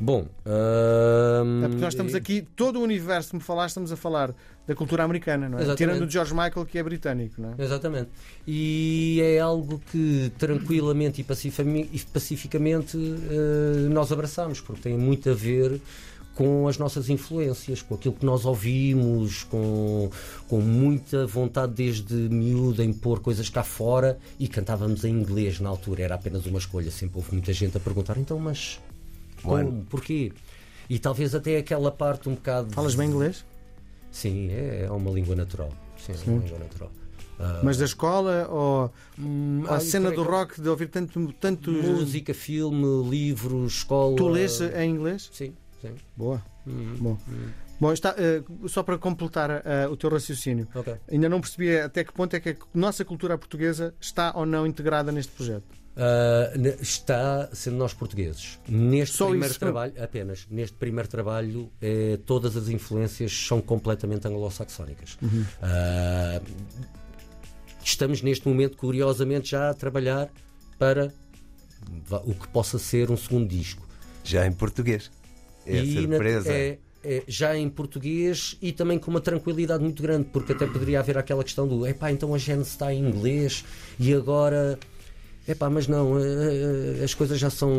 Bom, 0.00 0.26
é 0.44 1.68
porque 1.68 1.80
nós 1.80 1.94
estamos 1.94 2.14
aqui, 2.14 2.42
todo 2.56 2.80
o 2.80 2.82
universo 2.82 3.30
que 3.30 3.36
me 3.36 3.42
falaste, 3.42 3.70
estamos 3.70 3.92
a 3.92 3.96
falar 3.96 4.34
da 4.66 4.74
cultura 4.74 5.02
americana, 5.04 5.48
não 5.48 5.58
é? 5.58 5.62
Exatamente. 5.62 5.78
Tirando 5.78 6.08
o 6.08 6.10
George 6.10 6.32
Michael, 6.32 6.66
que 6.66 6.78
é 6.78 6.82
britânico, 6.82 7.40
não 7.40 7.54
é? 7.58 7.62
Exatamente. 7.62 8.10
E 8.46 9.20
é 9.22 9.40
algo 9.40 9.80
que 9.90 10.30
tranquilamente 10.38 11.20
e 11.20 11.98
pacificamente 12.04 12.96
uh, 12.96 13.90
nós 13.90 14.12
abraçamos, 14.12 14.60
porque 14.60 14.82
tem 14.82 14.96
muito 14.96 15.30
a 15.30 15.34
ver 15.34 15.80
com 16.34 16.66
as 16.66 16.78
nossas 16.78 17.10
influências, 17.10 17.82
com 17.82 17.94
aquilo 17.94 18.14
que 18.14 18.24
nós 18.24 18.44
ouvimos, 18.44 19.44
com, 19.44 20.10
com 20.48 20.60
muita 20.60 21.26
vontade 21.26 21.74
desde 21.74 22.14
miúdo 22.14 22.82
em 22.82 22.92
pôr 22.92 23.20
coisas 23.20 23.48
cá 23.50 23.62
fora 23.62 24.18
e 24.38 24.48
cantávamos 24.48 25.04
em 25.04 25.10
inglês 25.10 25.60
na 25.60 25.68
altura, 25.68 26.04
era 26.04 26.14
apenas 26.14 26.46
uma 26.46 26.58
escolha. 26.58 26.90
Sempre 26.90 27.18
houve 27.18 27.32
muita 27.32 27.52
gente 27.52 27.76
a 27.76 27.80
perguntar, 27.80 28.16
então, 28.16 28.38
mas 28.38 28.80
como? 29.42 29.84
Porquê? 29.90 30.32
E 30.88 30.98
talvez 30.98 31.34
até 31.34 31.58
aquela 31.58 31.90
parte 31.90 32.28
um 32.28 32.34
bocado. 32.34 32.72
Falas 32.72 32.94
bem 32.94 33.08
inglês? 33.08 33.44
Sim, 34.12 34.50
é, 34.50 34.84
é 34.84 34.90
uma 34.90 35.10
língua 35.10 35.34
natural. 35.34 35.72
Sim, 35.96 36.14
Sim. 36.14 36.30
É 36.30 36.34
uma 36.34 36.44
língua 36.44 36.58
natural. 36.58 36.90
Uh, 37.40 37.64
Mas 37.64 37.78
da 37.78 37.86
escola 37.86 38.46
ou 38.48 38.92
hum, 39.18 39.64
a 39.66 39.80
cena 39.80 40.12
do 40.12 40.22
rock 40.22 40.60
de 40.60 40.68
ouvir 40.68 40.88
tanto, 40.88 41.32
tanto 41.40 41.72
música, 41.72 42.32
filme, 42.32 43.08
livros, 43.08 43.72
escola. 43.78 44.14
Tu 44.16 44.28
lês 44.28 44.60
em 44.60 44.90
inglês? 44.90 45.30
Sim, 45.32 45.54
sim. 45.80 45.94
Boa. 46.14 46.42
Hum, 46.66 46.96
Bom. 47.00 47.18
Hum. 47.28 47.48
Bom, 47.80 47.92
está, 47.92 48.14
uh, 48.14 48.68
só 48.68 48.84
para 48.84 48.96
completar 48.96 49.50
uh, 49.50 49.90
o 49.90 49.96
teu 49.96 50.08
raciocínio, 50.08 50.68
okay. 50.72 50.94
ainda 51.10 51.28
não 51.28 51.40
percebi 51.40 51.76
até 51.80 52.04
que 52.04 52.12
ponto 52.12 52.32
é 52.36 52.38
que 52.38 52.50
a 52.50 52.56
nossa 52.72 53.04
cultura 53.04 53.36
portuguesa 53.36 53.92
está 54.00 54.32
ou 54.36 54.46
não 54.46 54.64
integrada 54.64 55.10
neste 55.10 55.32
projeto. 55.32 55.81
Uh, 55.94 56.80
está 56.80 57.50
sendo 57.52 57.76
nós 57.76 57.92
portugueses. 57.92 58.58
Neste 58.66 59.16
Só 59.16 59.28
primeiro 59.28 59.50
isso? 59.50 59.60
trabalho, 59.60 59.92
apenas, 60.02 60.46
neste 60.50 60.74
primeiro 60.76 61.06
trabalho, 61.06 61.70
eh, 61.82 62.18
todas 62.24 62.56
as 62.56 62.70
influências 62.70 63.30
são 63.30 63.60
completamente 63.60 64.26
anglo-saxónicas. 64.26 65.18
Uhum. 65.20 65.42
Uh, 65.42 66.42
estamos 67.84 68.22
neste 68.22 68.48
momento, 68.48 68.78
curiosamente, 68.78 69.50
já 69.50 69.68
a 69.68 69.74
trabalhar 69.74 70.30
para 70.78 71.12
o 72.24 72.34
que 72.34 72.48
possa 72.48 72.78
ser 72.78 73.10
um 73.10 73.16
segundo 73.16 73.48
disco. 73.48 73.86
Já 74.24 74.46
em 74.46 74.52
português. 74.52 75.10
É 75.66 75.76
e 75.76 75.92
surpresa. 75.92 76.48
Na, 76.48 76.54
é, 76.54 76.78
é, 77.04 77.22
já 77.26 77.56
em 77.56 77.68
português 77.68 78.56
e 78.62 78.72
também 78.72 78.98
com 78.98 79.10
uma 79.10 79.20
tranquilidade 79.20 79.82
muito 79.82 80.02
grande, 80.02 80.28
porque 80.32 80.52
até 80.52 80.66
poderia 80.66 81.00
haver 81.00 81.18
aquela 81.18 81.42
questão 81.42 81.66
do 81.66 81.86
epá, 81.86 82.10
então 82.12 82.34
a 82.34 82.38
gente 82.38 82.62
está 82.62 82.94
em 82.94 83.04
inglês 83.04 83.64
e 83.98 84.14
agora 84.14 84.78
Epá, 85.46 85.68
mas 85.68 85.88
não, 85.88 86.18
eh, 86.18 87.00
eh, 87.00 87.04
as 87.04 87.14
coisas 87.14 87.38
já 87.38 87.50
são 87.50 87.70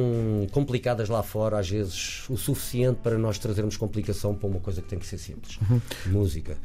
complicadas 0.51 1.07
lá 1.07 1.23
fora, 1.23 1.59
às 1.59 1.69
vezes 1.69 2.29
o 2.29 2.35
suficiente 2.35 2.99
para 3.01 3.17
nós 3.17 3.39
trazermos 3.39 3.77
complicação 3.77 4.35
para 4.35 4.49
uma 4.49 4.59
coisa 4.59 4.81
que 4.81 4.89
tem 4.89 4.99
que 4.99 5.05
ser 5.05 5.17
simples. 5.17 5.57
Uhum. 5.69 5.81
Música. 6.07 6.57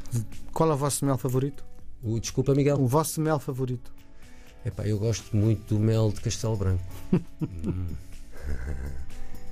Qual 0.53 0.69
é 0.69 0.73
o 0.73 0.77
vosso 0.77 1.05
mel 1.05 1.17
favorito? 1.17 1.63
O, 2.03 2.19
desculpa, 2.19 2.53
Miguel. 2.53 2.77
O 2.79 2.87
vosso 2.87 3.21
mel 3.21 3.39
favorito? 3.39 3.91
Epá, 4.65 4.85
eu 4.85 4.99
gosto 4.99 5.35
muito 5.35 5.75
do 5.75 5.79
mel 5.79 6.11
de 6.11 6.19
Castelo 6.19 6.57
Branco. 6.57 6.83
hum. 7.41 7.87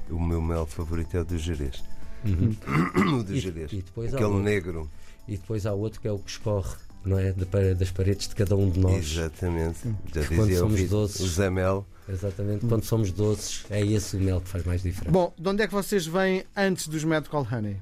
O 0.09 0.19
meu 0.21 0.41
mel 0.41 0.65
favorito 0.65 1.17
é 1.17 1.19
o 1.19 1.25
do 1.25 1.37
Jerez. 1.37 1.83
Uhum. 2.25 2.55
o 3.19 3.23
do 3.23 3.37
Jerez. 3.37 3.71
E, 3.73 3.83
e 3.97 4.07
Aquele 4.07 4.39
negro. 4.39 4.89
E 5.27 5.35
depois 5.37 5.65
há 5.65 5.73
outro 5.73 5.99
que 5.99 6.07
é 6.07 6.11
o 6.11 6.19
que 6.19 6.31
escorre 6.31 6.77
não 7.07 7.17
é? 7.17 7.33
das 7.73 7.91
paredes 7.91 8.27
de 8.27 8.35
cada 8.35 8.55
um 8.55 8.69
de 8.69 8.79
nós. 8.79 9.11
Exatamente. 9.11 9.79
Já 10.13 10.27
quando 10.27 10.57
somos 10.57 10.89
doces, 10.89 11.21
o 11.21 11.27
Zé 11.27 11.49
Mel. 11.49 11.85
Exatamente, 12.09 12.65
quando 12.65 12.83
somos 12.83 13.11
doces, 13.11 13.65
é 13.69 13.85
esse 13.85 14.15
o 14.15 14.19
mel 14.21 14.39
que 14.39 14.47
faz 14.47 14.63
mais 14.63 14.81
diferença. 14.81 15.11
Bom, 15.11 15.33
de 15.37 15.49
onde 15.49 15.61
é 15.61 15.67
que 15.67 15.73
vocês 15.73 16.05
vêm 16.05 16.45
antes 16.55 16.87
dos 16.87 17.03
Medical 17.03 17.45
Honey? 17.51 17.75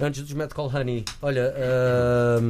Antes 0.00 0.22
dos 0.22 0.32
Medical 0.32 0.66
Honey, 0.74 1.04
olha, 1.20 1.54
uh, 1.56 2.42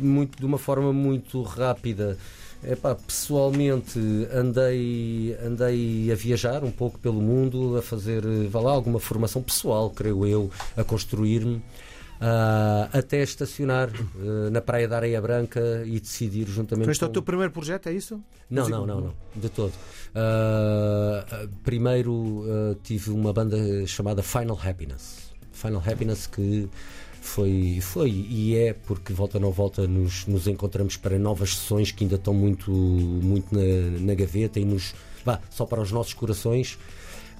muito, 0.00 0.38
de 0.38 0.44
uma 0.44 0.58
forma 0.58 0.92
muito 0.92 1.40
rápida. 1.42 2.18
Epá, 2.64 2.96
pessoalmente 2.96 4.00
andei, 4.32 5.36
andei 5.40 6.10
a 6.10 6.16
viajar 6.16 6.64
um 6.64 6.70
pouco 6.70 6.98
pelo 6.98 7.20
mundo, 7.20 7.76
a 7.76 7.82
fazer 7.82 8.22
vá 8.48 8.60
lá, 8.60 8.72
alguma 8.72 8.98
formação 8.98 9.40
pessoal, 9.40 9.90
creio 9.90 10.26
eu, 10.26 10.50
a 10.76 10.82
construir-me 10.82 11.62
uh, 12.20 12.88
até 12.92 13.22
estacionar 13.22 13.90
uh, 13.90 14.50
na 14.50 14.60
Praia 14.60 14.88
da 14.88 14.96
Areia 14.96 15.20
Branca 15.20 15.82
e 15.84 16.00
decidir 16.00 16.46
juntamente. 16.46 16.90
Este 16.90 17.04
é 17.04 17.06
o 17.06 17.10
teu 17.10 17.22
primeiro 17.22 17.52
projeto, 17.52 17.88
é 17.88 17.92
isso? 17.92 18.20
Não, 18.48 18.68
não, 18.68 18.86
não, 18.86 19.00
não, 19.00 19.14
de 19.34 19.48
todo. 19.48 19.72
Uh, 19.72 21.48
primeiro 21.64 22.76
tive 22.82 23.10
uma 23.10 23.32
banda 23.32 23.56
chamada 23.86 24.22
Final 24.22 24.58
Happiness. 24.62 25.30
Final 25.52 25.82
Happiness 25.84 26.26
que 26.26 26.68
foi, 27.20 27.80
foi 27.82 28.10
e 28.10 28.56
é 28.56 28.72
porque 28.72 29.12
volta 29.12 29.40
não 29.40 29.50
volta 29.50 29.86
nos, 29.86 30.26
nos 30.26 30.46
encontramos 30.46 30.96
para 30.96 31.18
novas 31.18 31.56
sessões 31.56 31.90
que 31.90 32.04
ainda 32.04 32.14
estão 32.14 32.32
muito, 32.32 32.70
muito 32.70 33.52
na, 33.52 34.00
na 34.00 34.14
gaveta 34.14 34.60
e 34.60 34.64
nos 34.64 34.94
vá, 35.24 35.40
só 35.50 35.66
para 35.66 35.80
os 35.80 35.90
nossos 35.90 36.14
corações 36.14 36.78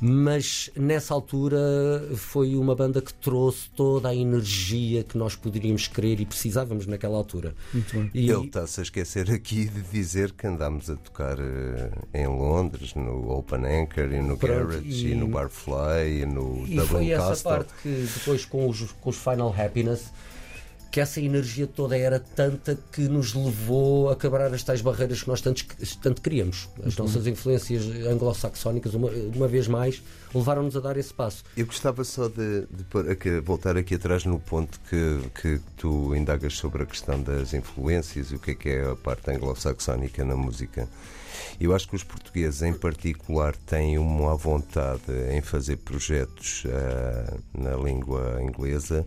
mas 0.00 0.71
nessa 0.76 1.15
altura 1.15 1.59
foi 2.17 2.55
uma 2.55 2.75
banda 2.75 3.00
que 3.00 3.12
trouxe 3.15 3.71
toda 3.71 4.09
a 4.09 4.15
energia 4.15 5.03
que 5.03 5.17
nós 5.17 5.35
poderíamos 5.35 5.88
querer 5.88 6.21
e 6.21 6.26
precisávamos 6.26 6.87
naquela 6.87 7.17
altura. 7.17 7.55
Muito 7.73 7.95
bem. 7.95 8.11
E... 8.12 8.31
Ele 8.31 8.47
está-se 8.47 8.81
a 8.81 8.83
esquecer 8.83 9.31
aqui 9.31 9.65
de 9.65 9.83
dizer 9.83 10.33
que 10.33 10.47
andámos 10.47 10.91
a 10.91 10.97
tocar 10.97 11.38
uh, 11.38 12.07
em 12.12 12.26
Londres, 12.26 12.95
no 12.95 13.31
Open 13.31 13.65
Anchor 13.65 14.12
e 14.12 14.21
no 14.21 14.37
Pronto, 14.37 14.69
Garage 14.69 15.07
e... 15.07 15.12
e... 15.12 15.15
no 15.15 15.29
Barfly 15.29 16.23
e 16.23 16.26
no 16.26 16.65
e 16.67 16.76
Dublin 16.76 16.87
foi 16.87 17.11
essa 17.11 17.37
parte 17.43 17.73
que 17.83 18.09
depois 18.15 18.45
com 18.45 18.69
os, 18.69 18.93
com 18.93 19.11
os 19.11 19.17
Final 19.17 19.55
Happiness 19.57 20.12
que 20.90 21.00
essa 21.00 21.21
energia 21.21 21.66
toda 21.66 21.97
era 21.97 22.19
tanta 22.19 22.78
que 22.93 23.02
nos 23.02 23.35
levou 23.35 24.11
a 24.11 24.16
quebrar 24.16 24.52
as 24.52 24.62
tais 24.62 24.81
barreiras 24.81 25.23
que 25.23 25.28
nós 25.28 25.40
tanto, 25.40 25.64
tanto 26.00 26.23
queríamos. 26.23 26.69
As 26.85 26.97
uhum. 26.97 27.05
nossas 27.05 27.26
influências 27.26 27.85
anglo-saxónicas, 28.07 28.95
uma, 28.95 29.11
uma 29.11 29.49
vez 29.49 29.69
mais, 29.69 30.02
levaram-nos 30.35 30.76
a 30.76 30.81
dar 30.81 30.97
esse 30.97 31.12
passo. 31.12 31.45
Eu 31.57 31.66
gostava 31.66 32.02
só 32.05 32.28
de, 32.28 32.66
de, 32.71 33.40
voltar 33.40 33.76
aqui 33.76 33.95
atrás 33.95 34.25
no 34.25 34.38
ponto 34.38 34.81
que, 34.88 35.21
que 35.40 35.61
tu 35.76 36.14
indagas 36.14 36.55
sobre 36.55 36.83
a 36.83 36.87
questão 36.87 37.23
das 37.23 37.52
influências 37.52 38.31
e 38.31 38.37
o 38.37 38.38
que 38.38 38.52
é 38.52 38.55
que 38.55 38.69
é 38.69 38.90
a 38.90 38.97
parte 38.97 39.31
anglo-saxónica 39.31 40.25
na 40.25 40.37
música. 40.37 40.88
Eu 41.61 41.75
acho 41.75 41.88
que 41.88 41.97
os 41.97 42.02
portugueses, 42.02 42.62
em 42.62 42.73
particular, 42.73 43.55
têm 43.55 43.99
uma 43.99 44.35
vontade 44.37 45.12
em 45.31 45.40
fazer 45.40 45.76
projetos 45.78 46.64
uh, 46.64 47.38
na 47.55 47.76
língua 47.76 48.38
inglesa 48.43 49.07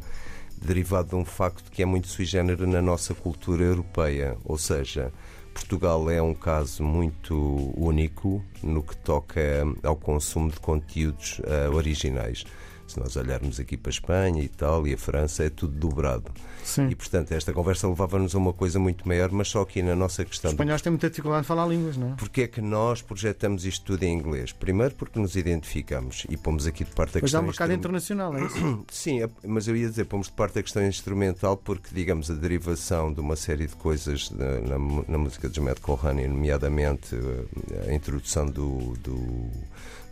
derivado 0.61 1.09
de 1.09 1.15
um 1.15 1.25
facto 1.25 1.71
que 1.71 1.81
é 1.81 1.85
muito 1.85 2.07
sui 2.07 2.25
generis 2.25 2.67
na 2.67 2.81
nossa 2.81 3.13
cultura 3.13 3.63
europeia, 3.63 4.37
ou 4.43 4.57
seja, 4.57 5.11
Portugal 5.53 6.09
é 6.09 6.21
um 6.21 6.33
caso 6.33 6.83
muito 6.83 7.35
único 7.75 8.43
no 8.63 8.81
que 8.83 8.95
toca 8.97 9.41
ao 9.83 9.95
consumo 9.95 10.49
de 10.49 10.59
conteúdos 10.59 11.39
uh, 11.39 11.73
originais. 11.75 12.45
Se 12.89 12.99
nós 12.99 13.15
olharmos 13.15 13.59
aqui 13.59 13.77
para 13.77 13.89
a 13.89 13.93
Espanha, 13.93 14.43
Itália, 14.43 14.97
França, 14.97 15.43
é 15.43 15.49
tudo 15.49 15.73
dobrado. 15.73 16.31
Sim. 16.63 16.87
E, 16.89 16.95
portanto, 16.95 17.31
esta 17.31 17.53
conversa 17.53 17.87
levava-nos 17.87 18.35
a 18.35 18.37
uma 18.37 18.53
coisa 18.53 18.79
muito 18.79 19.07
maior, 19.07 19.31
mas 19.31 19.47
só 19.47 19.61
aqui 19.61 19.81
na 19.81 19.95
nossa 19.95 20.25
questão. 20.25 20.49
Os 20.49 20.53
espanhóis 20.53 20.81
têm 20.81 20.91
muita 20.91 21.09
dificuldade 21.09 21.43
em 21.43 21.47
falar 21.47 21.67
línguas, 21.67 21.97
não 21.97 22.11
é? 22.11 22.15
Porquê 22.15 22.41
é 22.43 22.47
que 22.47 22.61
nós 22.61 23.01
projetamos 23.01 23.65
isto 23.65 23.85
tudo 23.85 24.03
em 24.03 24.13
inglês? 24.13 24.51
Primeiro 24.51 24.95
porque 24.95 25.19
nos 25.19 25.35
identificamos 25.35 26.25
e 26.29 26.37
pomos 26.37 26.65
aqui 26.67 26.83
de 26.83 26.91
parte 26.91 27.17
a 27.17 27.21
Pois 27.21 27.23
há 27.23 27.39
questão 27.39 27.41
um 27.41 27.45
mercado 27.45 27.73
internacional, 27.73 28.35
é 28.37 28.45
isso? 28.45 28.85
Sim, 28.91 29.23
é- 29.23 29.29
mas 29.45 29.67
eu 29.67 29.75
ia 29.75 29.87
dizer, 29.89 30.05
pomos 30.05 30.27
de 30.27 30.33
parte 30.33 30.59
a 30.59 30.63
questão 30.63 30.85
instrumental 30.85 31.57
porque, 31.57 31.89
digamos, 31.93 32.29
a 32.29 32.33
derivação 32.33 33.11
de 33.13 33.19
uma 33.19 33.35
série 33.35 33.67
de 33.67 33.75
coisas 33.75 34.29
na, 34.31 34.59
na 34.61 34.79
na 35.07 35.17
música 35.17 35.49
de 35.49 35.59
Matt 35.59 35.79
Colhane, 35.79 36.27
nomeadamente 36.27 37.15
eh, 37.15 37.89
a 37.89 37.93
introdução 37.93 38.45
do, 38.45 38.93
do, 38.97 39.49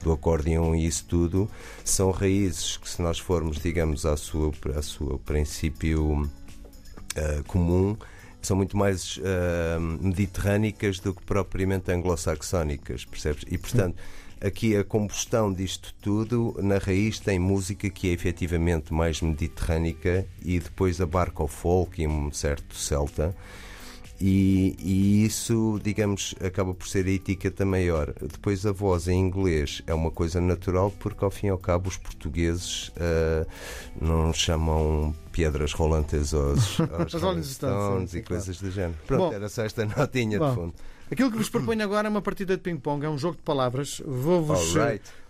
do 0.04 0.12
acordeão 0.12 0.76
e 0.76 0.86
isso 0.86 1.06
tudo, 1.06 1.50
são 1.84 2.12
raízes 2.12 2.78
que, 2.78 2.90
se 2.90 3.02
nós 3.02 3.20
formos, 3.20 3.58
digamos, 3.60 4.06
à 4.06 4.16
sua, 4.16 4.52
à 4.76 4.82
sua 4.82 5.18
princípio 5.20 6.30
eh, 7.16 7.42
comum, 7.48 7.98
são 8.42 8.56
muito 8.56 8.78
mais 8.78 9.20
eh, 9.24 9.78
mediterrânicas 9.80 11.00
do 11.00 11.14
que 11.14 11.24
propriamente 11.24 11.92
anglo-saxónicas, 11.92 13.04
percebes? 13.06 13.44
E, 13.50 13.58
portanto, 13.58 13.98
aqui 14.40 14.76
a 14.78 14.84
combustão 14.84 15.52
disto 15.52 15.94
tudo, 16.00 16.56
na 16.62 16.78
raiz, 16.78 17.20
tem 17.20 17.40
música 17.40 17.90
que 17.90 18.10
é 18.10 18.14
efetivamente 18.14 18.94
mais 18.94 19.22
mediterrânica 19.22 20.26
e 20.44 20.60
depois 20.60 21.02
abarca 21.02 21.44
o 21.44 21.48
folk 21.48 22.02
e 22.02 22.08
um 22.08 22.32
certo 22.32 22.76
celta. 22.76 23.36
E, 24.20 24.76
e 24.80 25.26
isso, 25.26 25.80
digamos, 25.84 26.34
acaba 26.44 26.74
por 26.74 26.88
ser 26.88 27.06
a 27.06 27.12
etiqueta 27.12 27.66
maior. 27.66 28.14
Depois, 28.20 28.66
a 28.66 28.72
voz 28.72 29.08
em 29.08 29.20
inglês 29.20 29.84
é 29.86 29.94
uma 29.94 30.10
coisa 30.10 30.42
natural, 30.42 30.92
porque 31.00 31.24
ao 31.24 31.30
fim 31.30 31.48
e 31.48 31.50
ao 31.50 31.58
cabo, 31.58 31.90
os 31.90 31.98
portugueses 31.98 32.92
ah, 32.98 33.46
não 34.02 34.34
chamam 34.34 35.14
pedras 35.32 35.72
rolantes 35.74 36.34
aos, 36.34 36.80
aos 36.98 37.14
Rolling 37.14 37.44
Stones, 37.44 38.14
e 38.16 38.22
claro. 38.22 38.44
coisas 38.44 38.60
do 38.60 38.72
género. 38.72 38.98
Pronto, 39.06 39.30
Bom. 39.30 39.34
era 39.34 39.50
só 39.50 39.64
esta 39.64 39.86
notinha 39.86 40.40
Bom. 40.40 40.50
de 40.50 40.56
fundo. 40.56 40.74
Aquilo 41.12 41.32
que 41.32 41.38
vos 41.38 41.50
proponho 41.50 41.84
agora 41.84 42.08
é 42.08 42.10
uma 42.10 42.22
partida 42.22 42.58
de 42.58 42.64
ping-pong, 42.64 43.06
é 43.06 43.10
um 43.10 43.18
jogo 43.18 43.38
de 43.38 43.44
palavras. 43.44 44.02
Vou-vos. 44.06 44.76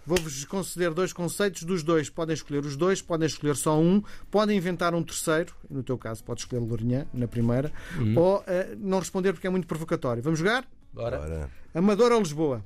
Vou-vos 0.07 0.45
conceder 0.45 0.93
dois 0.93 1.11
conceitos 1.13 1.63
dos 1.63 1.83
dois. 1.83 2.09
Podem 2.09 2.33
escolher 2.33 2.65
os 2.65 2.75
dois, 2.77 3.01
podem 3.01 3.27
escolher 3.27 3.55
só 3.57 3.77
um, 3.79 4.01
podem 4.31 4.57
inventar 4.57 4.95
um 4.95 5.03
terceiro, 5.03 5.53
no 5.69 5.83
teu 5.83 5.97
caso, 5.97 6.23
podes 6.23 6.43
escolher 6.45 6.61
Lourinhã 6.61 7.05
na 7.13 7.27
primeira, 7.27 7.71
ou 8.15 8.43
eh, 8.47 8.73
não 8.79 8.99
responder 8.99 9.33
porque 9.33 9.45
é 9.45 9.49
muito 9.49 9.67
provocatório. 9.67 10.23
Vamos 10.23 10.39
jogar? 10.39 10.65
Bora. 10.93 11.19
Ora, 11.19 11.49
Amadora 11.75 12.15
ou 12.15 12.21
Lisboa? 12.21 12.65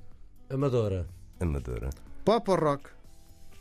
Amadora. 0.49 1.07
Amadora, 1.39 1.89
Pop 2.23 2.51
ou 2.51 2.55
rock? 2.57 2.89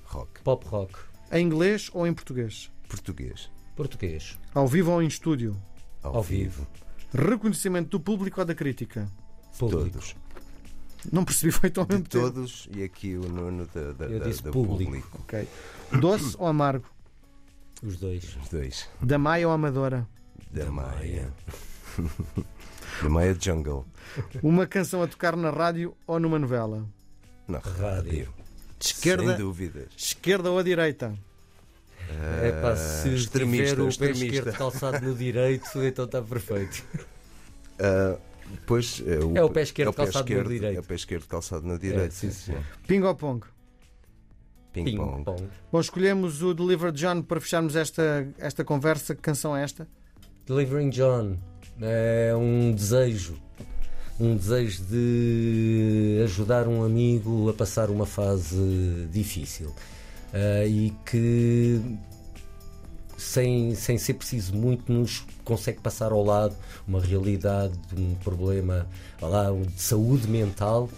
rock, 0.05 0.43
Pop 0.43 0.67
rock. 0.69 0.93
Em 1.33 1.45
inglês 1.47 1.89
ou 1.95 2.07
em 2.07 2.13
português? 2.13 2.71
português, 2.89 3.51
Português. 3.75 4.39
Ao 4.55 4.67
vivo 4.69 4.91
ou 4.93 5.03
em 5.03 5.07
estúdio? 5.07 5.57
ao, 6.03 6.17
Ao 6.17 6.23
vivo, 6.23 6.67
Reconhecimento 7.13 7.89
do 7.91 8.01
público 8.01 8.41
ou 8.41 8.47
da 8.47 8.55
crítica? 8.55 9.09
Público. 9.59 9.91
todos. 9.91 10.15
Não 11.13 11.25
percebi, 11.25 11.51
foi 11.53 11.71
tão 11.71 11.87
mesmo 11.89 12.05
tempo. 12.05 12.31
todos 12.31 12.69
e 12.77 12.83
aqui 12.83 13.17
o 13.17 13.29
Nuno 13.29 13.67
da, 13.75 13.93
da, 13.93 14.05
Eu 14.07 14.19
da- 14.21 14.25
disse 14.27 14.43
do 14.43 14.51
público. 14.51 15.19
Ok. 15.21 15.47
Doce 16.01 16.37
ou 16.39 16.47
amargo? 16.47 16.85
Os 17.83 17.97
dois. 17.97 18.37
Os 18.43 18.49
dois. 18.49 18.89
Da 19.01 19.17
Maia 19.19 19.49
ou 19.49 19.55
Amadora? 19.55 20.07
Da 20.51 20.71
Maia. 20.71 21.33
da 23.03 23.09
Maia 23.09 23.35
Jungle. 23.41 23.87
Uma 24.43 24.67
canção 24.67 25.03
a 25.03 25.07
tocar 25.07 25.37
na 25.37 25.51
rádio 25.51 25.95
ou 26.07 26.19
numa 26.21 26.39
novela? 26.39 26.85
Na 27.49 27.59
Rádio. 27.59 28.29
De 28.79 28.87
esquerda, 28.87 29.29
Sem 29.37 29.37
dúvidas. 29.39 29.89
esquerda 29.97 30.51
ou 30.51 30.63
direita? 30.63 31.15
É 32.43 32.51
pá, 32.61 32.77
se 32.77 33.09
Ah, 33.09 33.13
extremista, 33.15 33.69
tiver 33.77 33.81
o 33.83 33.85
pé 33.85 33.89
extremista. 33.91 34.27
esquerdo 34.27 34.57
calçado 34.57 35.07
no 35.07 35.15
direito, 35.15 35.69
então 35.83 36.05
está 36.05 36.21
perfeito. 36.23 36.85
Ah, 37.83 38.19
pois, 38.67 39.03
é, 39.07 39.19
o, 39.19 39.37
É 39.37 39.43
o 39.45 39.51
pé 39.51 39.63
esquerdo 39.63 39.89
é 39.89 39.91
o 39.91 39.93
pé 39.95 40.05
calçado 40.05 40.25
no 40.25 40.31
esquerdo, 40.31 40.49
direito. 40.51 40.77
É 40.77 40.81
o 40.81 40.85
pé 40.85 40.95
esquerdo 40.95 41.27
calçado 41.27 41.67
no 41.67 41.79
direito. 41.79 42.13
sim, 42.13 42.31
sim, 42.31 42.47
senhor. 42.47 42.63
Ping 42.87 43.03
ou 43.03 43.15
pong? 43.15 43.45
Ping, 44.73 44.85
Ping 44.85 44.97
pong. 44.97 45.25
pong. 45.25 45.49
Bom, 45.73 45.81
escolhemos 45.81 46.43
o 46.43 46.55
Deliver 46.55 46.93
John 46.93 47.23
para 47.23 47.41
fecharmos 47.41 47.75
esta, 47.77 48.27
esta 48.39 48.65
conversa. 48.65 49.15
Que 49.15 49.21
canção 49.21 49.57
é 49.57 49.63
esta? 49.65 49.89
Delivering 50.47 50.91
John 50.91 51.37
é 51.81 52.33
um 52.37 52.73
desejo. 52.73 53.37
Um 54.19 54.37
desejo 54.37 54.85
de 54.85 56.21
ajudar 56.25 56.69
um 56.69 56.85
amigo 56.85 57.49
a 57.49 57.55
passar 57.55 57.89
uma 57.89 58.05
fase 58.05 59.09
difícil. 59.11 59.75
Ah, 60.33 60.65
e 60.67 60.93
que 61.07 61.81
sem, 63.21 63.75
sem 63.75 63.99
ser 63.99 64.15
preciso 64.15 64.55
muito 64.55 64.91
nos 64.91 65.25
consegue 65.45 65.81
passar 65.81 66.11
ao 66.11 66.25
lado 66.25 66.57
uma 66.89 67.01
realidade 67.01 67.75
de 67.93 68.01
um 68.01 68.15
problema 68.15 68.87
lá, 69.21 69.51
de 69.51 69.81
saúde 69.81 70.27
mental 70.27 70.89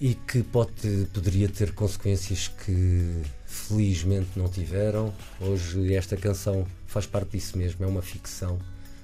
e 0.00 0.14
que 0.14 0.42
pode, 0.42 1.08
poderia 1.12 1.48
ter 1.48 1.72
consequências 1.72 2.48
que 2.48 3.22
felizmente 3.46 4.30
não 4.36 4.48
tiveram. 4.48 5.12
Hoje 5.40 5.94
esta 5.94 6.16
canção 6.16 6.66
faz 6.86 7.06
parte 7.06 7.32
disso 7.32 7.56
mesmo, 7.56 7.84
é 7.84 7.88
uma 7.88 8.02
ficção 8.02 8.58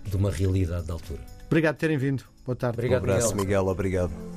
de 0.04 0.16
uma 0.16 0.30
realidade 0.30 0.86
da 0.86 0.92
altura. 0.92 1.20
Obrigado 1.46 1.76
por 1.76 1.80
terem 1.80 1.98
vindo. 1.98 2.24
Boa 2.44 2.56
tarde. 2.56 2.76
Um 2.76 2.80
Obrigado, 2.80 3.02
abraço, 3.02 3.28
Miguel. 3.34 3.44
Miguel. 3.44 3.66
Obrigado. 3.66 4.35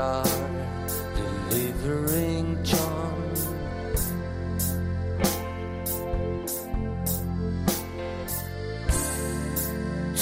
Are 0.00 0.24
delivering 1.50 2.58
John. 2.64 3.34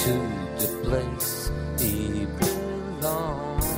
To 0.03 0.15
the 0.61 0.69
place 0.83 1.51
he 1.79 2.27
belongs. 2.41 3.69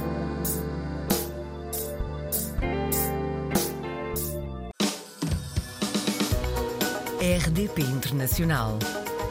RDP 7.21 7.79
Internacional. 7.81 8.79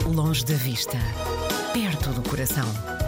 Longe 0.05 0.43
da 0.45 0.55
vista, 0.55 0.97
perto 1.73 2.11
do 2.11 2.21
coração. 2.29 2.98